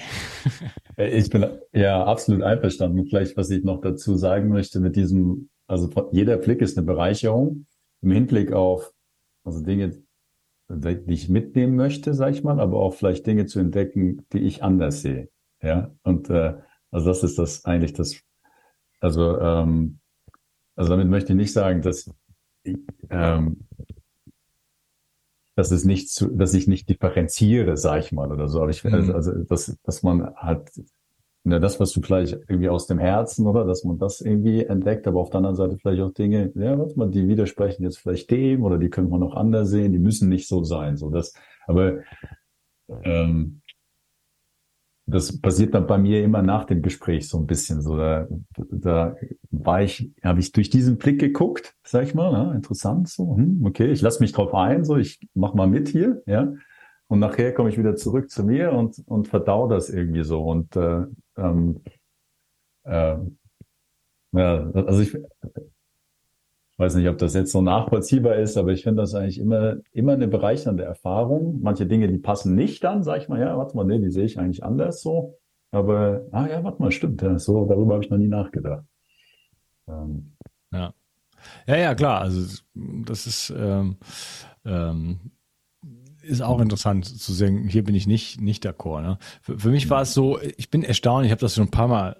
[0.96, 3.04] ich bin ja absolut einverstanden.
[3.06, 7.66] Vielleicht, was ich noch dazu sagen möchte mit diesem, also jeder Blick ist eine Bereicherung
[8.02, 8.92] im Hinblick auf
[9.44, 10.02] also Dinge,
[10.68, 14.62] die ich mitnehmen möchte, sag ich mal, aber auch vielleicht Dinge zu entdecken, die ich
[14.62, 15.28] anders sehe.
[15.62, 16.56] Ja, und äh,
[16.90, 18.20] also das ist das eigentlich das,
[19.00, 20.00] also ähm,
[20.76, 22.10] also damit möchte ich nicht sagen, dass
[22.62, 22.76] ich,
[23.10, 23.66] ähm,
[25.56, 28.62] dass es nicht zu, dass ich nicht differenziere, sag ich mal, oder so.
[28.62, 28.94] Aber ich, mhm.
[28.94, 30.70] also, also dass, dass man halt
[31.44, 35.06] ja, das, was du vielleicht irgendwie aus dem Herzen, oder, dass man das irgendwie entdeckt,
[35.06, 38.30] aber auf der anderen Seite vielleicht auch Dinge, ja, warte mal, die widersprechen jetzt vielleicht
[38.30, 41.34] dem oder die könnte man auch anders sehen, die müssen nicht so sein, so das,
[41.66, 42.00] aber
[43.04, 43.62] ähm,
[45.10, 47.96] das passiert dann bei mir immer nach dem Gespräch so ein bisschen so.
[47.96, 48.28] Da,
[48.70, 49.16] da
[49.50, 53.64] war ich, habe ich durch diesen Blick geguckt, sag ich mal, ja, interessant so, hm,
[53.64, 56.52] okay, ich lasse mich drauf ein, so, ich mach mal mit hier, ja.
[57.10, 60.44] Und nachher komme ich wieder zurück zu mir und, und verdau das irgendwie so.
[60.44, 61.06] Und äh,
[61.36, 61.80] ähm,
[62.84, 63.16] äh,
[64.32, 65.16] ja, also ich,
[66.76, 70.12] weiß nicht, ob das jetzt so nachvollziehbar ist, aber ich finde das eigentlich immer, immer
[70.12, 71.58] eine bereichernde Erfahrung.
[71.60, 74.24] Manche Dinge, die passen nicht dann, sag ich mal, ja, warte mal, nee, die sehe
[74.24, 75.36] ich eigentlich anders so.
[75.72, 78.84] Aber, ah ja, warte mal, stimmt, ja, so, darüber habe ich noch nie nachgedacht.
[79.88, 80.36] Ähm.
[80.72, 80.94] Ja.
[81.66, 83.96] Ja, ja, klar, also das ist, ähm,
[84.64, 85.32] ähm,
[86.22, 89.02] ist auch interessant zu sehen, hier bin ich nicht, nicht d'accord.
[89.02, 89.18] Ne?
[89.42, 91.88] Für, für mich war es so, ich bin erstaunt, ich habe das schon ein paar
[91.88, 92.16] Mal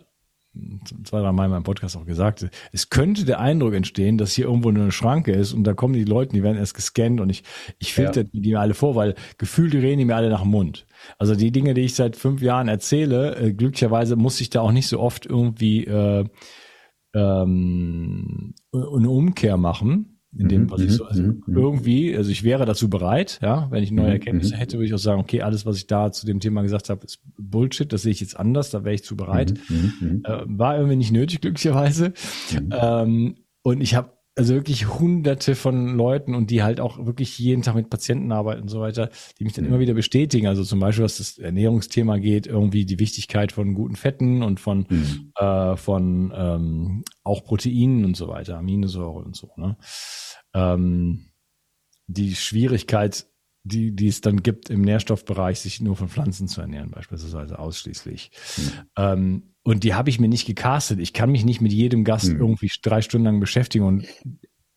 [1.04, 4.46] zwei, drei Mal in meinem Podcast auch gesagt, es könnte der Eindruck entstehen, dass hier
[4.46, 7.44] irgendwo eine Schranke ist und da kommen die Leute, die werden erst gescannt und ich,
[7.78, 8.28] ich filter ja.
[8.32, 10.86] die, die mir alle vor, weil gefühlt reden die mir alle nach dem Mund.
[11.18, 14.72] Also die Dinge, die ich seit fünf Jahren erzähle, äh, glücklicherweise muss ich da auch
[14.72, 16.24] nicht so oft irgendwie äh,
[17.14, 21.56] ähm, eine Umkehr machen in dem, mhm, was ich so, also mhm, mhm.
[21.56, 24.98] irgendwie, also ich wäre dazu bereit, ja, wenn ich neue Erkenntnisse hätte, würde ich auch
[24.98, 28.12] sagen, okay, alles, was ich da zu dem Thema gesagt habe, ist Bullshit, das sehe
[28.12, 29.54] ich jetzt anders, da wäre ich zu bereit.
[30.24, 32.12] Äh, war irgendwie nicht nötig, glücklicherweise.
[32.70, 37.60] Ähm, und ich habe also wirklich hunderte von Leuten und die halt auch wirklich jeden
[37.60, 40.46] Tag mit Patienten arbeiten und so weiter, die mich dann immer wieder bestätigen.
[40.46, 44.86] Also zum Beispiel, was das Ernährungsthema geht, irgendwie die Wichtigkeit von guten Fetten und von,
[44.88, 45.32] mhm.
[45.36, 49.50] äh, von ähm, auch Proteinen und so weiter, Aminosäure und so.
[49.58, 49.76] Ne?
[50.54, 51.26] Ähm,
[52.06, 53.26] die Schwierigkeit,
[53.62, 58.30] die, die es dann gibt im Nährstoffbereich, sich nur von Pflanzen zu ernähren, beispielsweise ausschließlich.
[58.56, 58.72] Mhm.
[58.96, 61.00] Ähm, und die habe ich mir nicht gecastet.
[61.00, 62.40] Ich kann mich nicht mit jedem Gast mhm.
[62.40, 64.06] irgendwie drei Stunden lang beschäftigen und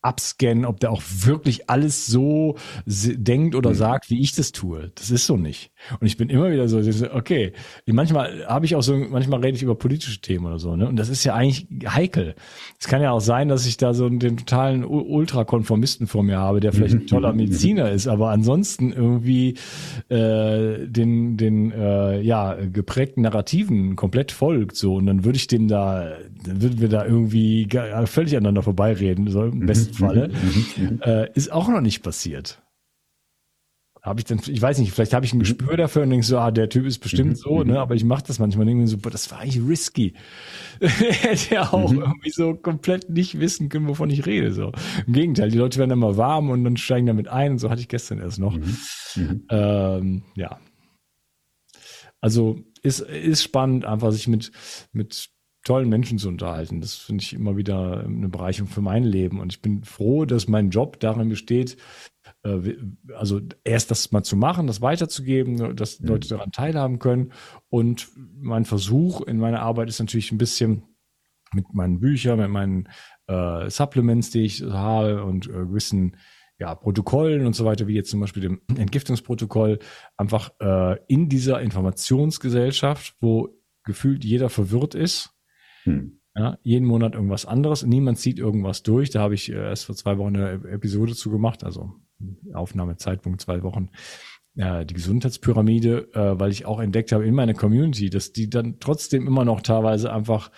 [0.04, 3.74] abscannen, ob der auch wirklich alles so denkt oder mhm.
[3.74, 4.92] sagt, wie ich das tue.
[4.94, 5.70] Das ist so nicht.
[6.00, 6.78] Und ich bin immer wieder so,
[7.12, 7.52] okay,
[7.86, 10.88] manchmal habe ich auch so, manchmal rede ich über politische Themen oder so, ne?
[10.88, 12.34] Und das ist ja eigentlich heikel.
[12.78, 16.60] Es kann ja auch sein, dass ich da so den totalen Ultrakonformisten vor mir habe,
[16.60, 19.54] der vielleicht ein toller Mediziner ist, aber ansonsten irgendwie
[20.08, 24.76] äh, den, den äh, ja, geprägten Narrativen komplett folgt.
[24.76, 26.12] So, und dann würde ich dem da,
[26.44, 27.68] dann würden wir da irgendwie
[28.04, 29.66] völlig aneinander vorbeireden, so mhm.
[29.98, 30.28] Falle.
[30.28, 31.00] Mhm.
[31.02, 32.62] äh, ist auch noch nicht passiert
[34.04, 35.44] habe ich dann, ich weiß nicht, vielleicht habe ich ein mhm.
[35.44, 37.36] Gespür dafür und denke so, ah, der Typ ist bestimmt mhm.
[37.36, 37.72] so, ne?
[37.72, 37.78] Mhm.
[37.78, 40.12] Aber ich mache das manchmal irgendwie so, boah, das war eigentlich risky.
[40.80, 42.00] Hätte ja auch mhm.
[42.00, 44.52] irgendwie so komplett nicht wissen können, wovon ich rede.
[44.52, 44.72] So.
[45.06, 47.80] Im Gegenteil, die Leute werden immer warm und dann steigen damit ein und so hatte
[47.80, 48.58] ich gestern erst noch.
[49.16, 49.46] Mhm.
[49.48, 50.60] Ähm, ja.
[52.20, 54.52] Also ist, ist spannend, einfach sich mit,
[54.92, 55.30] mit
[55.64, 56.80] tollen Menschen zu unterhalten.
[56.80, 59.40] Das finde ich immer wieder eine Bereicherung für mein Leben.
[59.40, 61.76] Und ich bin froh, dass mein Job darin besteht,
[62.44, 62.74] äh,
[63.14, 66.08] also erst das mal zu machen, das weiterzugeben, dass mhm.
[66.08, 67.32] Leute daran teilhaben können.
[67.70, 70.84] Und mein Versuch in meiner Arbeit ist natürlich ein bisschen
[71.54, 72.88] mit meinen Büchern, mit meinen
[73.26, 76.16] äh, Supplements, die ich habe und äh, gewissen
[76.58, 79.78] ja, Protokollen und so weiter, wie jetzt zum Beispiel dem Entgiftungsprotokoll,
[80.16, 83.48] einfach äh, in dieser Informationsgesellschaft, wo
[83.84, 85.33] gefühlt jeder verwirrt ist,
[85.84, 86.20] hm.
[86.36, 87.86] Ja, jeden Monat irgendwas anderes.
[87.86, 89.10] Niemand zieht irgendwas durch.
[89.10, 91.92] Da habe ich äh, erst vor zwei Wochen eine Episode zu gemacht, also
[92.52, 93.90] Aufnahmezeitpunkt zwei Wochen,
[94.56, 98.80] äh, die Gesundheitspyramide, äh, weil ich auch entdeckt habe in meiner Community, dass die dann
[98.80, 100.50] trotzdem immer noch teilweise einfach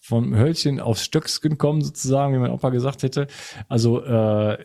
[0.00, 3.26] vom Hölzchen aufs Stöcksken kommen, sozusagen, wie mein Opa gesagt hätte.
[3.68, 4.58] Also äh,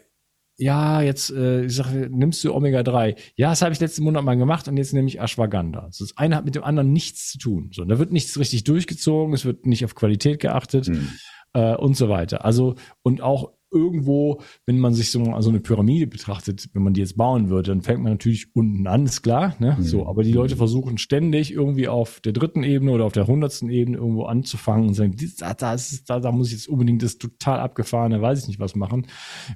[0.57, 3.15] ja, jetzt, äh, ich sage, nimmst du Omega-3?
[3.35, 5.81] Ja, das habe ich letzten Monat mal gemacht und jetzt nehme ich Ashwagandha.
[5.81, 7.69] Also das eine hat mit dem anderen nichts zu tun.
[7.73, 11.09] So, da wird nichts richtig durchgezogen, es wird nicht auf Qualität geachtet mhm.
[11.53, 12.43] äh, und so weiter.
[12.43, 17.01] Also, und auch irgendwo, wenn man sich so, so eine Pyramide betrachtet, wenn man die
[17.01, 19.55] jetzt bauen würde, dann fängt man natürlich unten an, ist klar.
[19.59, 19.75] Ne?
[19.77, 19.83] Mhm.
[19.83, 20.59] So, aber die Leute mhm.
[20.59, 24.93] versuchen ständig irgendwie auf der dritten Ebene oder auf der hundertsten Ebene irgendwo anzufangen und
[24.93, 28.47] sagen, da, da, ist, da, da muss ich jetzt unbedingt das total abgefahrene, weiß ich
[28.47, 29.07] nicht was machen,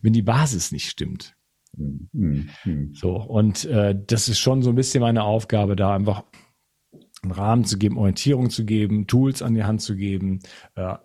[0.01, 1.35] wenn die Basis nicht stimmt.
[1.77, 2.49] Mhm.
[2.63, 2.93] mhm.
[2.93, 6.23] So, und äh, das ist schon so ein bisschen meine Aufgabe, da einfach
[7.23, 10.39] einen Rahmen zu geben, Orientierung zu geben, Tools an die Hand zu geben,
[10.75, 10.95] äh,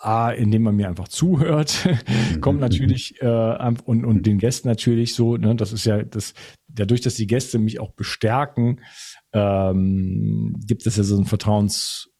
[0.00, 1.88] A, indem man mir einfach zuhört,
[2.40, 2.62] kommt mhm.
[2.62, 6.34] natürlich äh, und, und den Gästen natürlich so, ne, das ist ja das,
[6.68, 8.80] dadurch, dass die Gäste mich auch bestärken,
[9.32, 12.11] ähm, gibt es ja so ein Vertrauens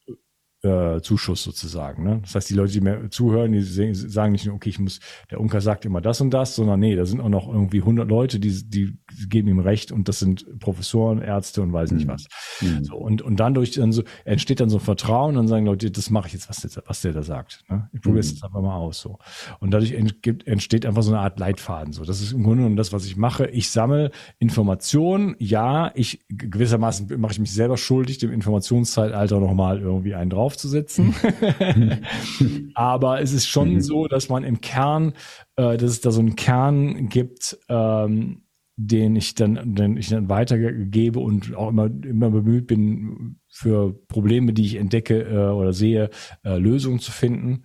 [0.62, 2.04] äh, Zuschuss sozusagen.
[2.04, 2.20] Ne?
[2.22, 5.00] Das heißt, die Leute, die mir zuhören, die sagen nicht nur, okay, ich muss,
[5.30, 8.08] der Unker sagt immer das und das, sondern nee, da sind auch noch irgendwie 100
[8.08, 8.96] Leute, die, die
[9.28, 12.12] geben ihm recht und das sind Professoren, Ärzte und weiß nicht mhm.
[12.12, 12.26] was.
[12.60, 12.84] Mhm.
[12.84, 15.90] So, und, und dann durch dann so, entsteht dann so Vertrauen und dann sagen Leute,
[15.90, 17.64] das mache ich jetzt, was der, was der da sagt.
[17.68, 17.88] Ne?
[17.92, 18.34] Ich probiere es mhm.
[18.34, 19.00] jetzt einfach mal aus.
[19.00, 19.18] so.
[19.58, 21.92] Und dadurch entsteht einfach so eine Art Leitfaden.
[21.92, 23.46] So, Das ist im Grunde genommen das, was ich mache.
[23.48, 30.14] Ich sammle Informationen, ja, ich gewissermaßen mache ich mich selber schuldig, dem Informationszeitalter nochmal irgendwie
[30.14, 31.14] einen drauf draufzusetzen.
[32.74, 33.80] Aber es ist schon mhm.
[33.80, 35.14] so, dass man im Kern,
[35.56, 38.42] äh, dass es da so einen Kern gibt, ähm,
[38.76, 44.54] den ich dann, den ich dann weitergebe und auch immer, immer bemüht bin, für Probleme,
[44.54, 46.08] die ich entdecke äh, oder sehe,
[46.42, 47.64] äh, Lösungen zu finden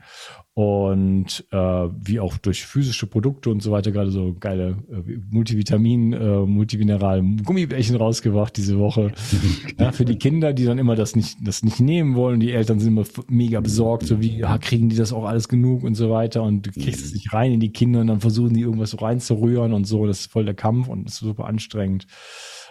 [0.53, 6.11] und äh, wie auch durch physische Produkte und so weiter gerade so geile äh, Multivitamin,
[6.11, 9.13] äh, Multimineral Gummibärchen rausgebracht diese Woche.
[9.79, 12.41] ja, für die Kinder, die dann immer das nicht, das nicht nehmen wollen.
[12.41, 15.83] Die Eltern sind immer mega besorgt, so wie, ja, kriegen die das auch alles genug
[15.83, 18.53] und so weiter und du kriegst es nicht rein in die Kinder und dann versuchen
[18.53, 20.05] die irgendwas so reinzurühren und so.
[20.05, 22.07] Das ist voll der Kampf und das ist super anstrengend.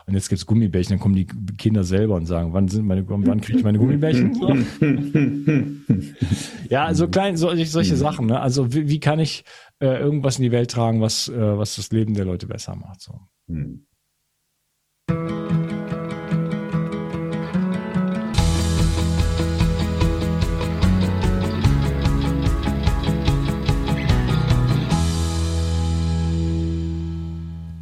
[0.07, 3.41] Und jetzt gibt's Gummibärchen, dann kommen die Kinder selber und sagen, wann sind meine, wann
[3.41, 4.35] kriege ich meine Gummibärchen?
[4.35, 4.49] So.
[6.71, 7.99] ja, so klein, so, solche mhm.
[7.99, 8.27] Sachen.
[8.27, 8.41] Ne?
[8.41, 9.45] Also wie, wie kann ich
[9.81, 13.01] äh, irgendwas in die Welt tragen, was, äh, was das Leben der Leute besser macht?
[13.01, 13.19] So.
[13.49, 13.87] Mhm.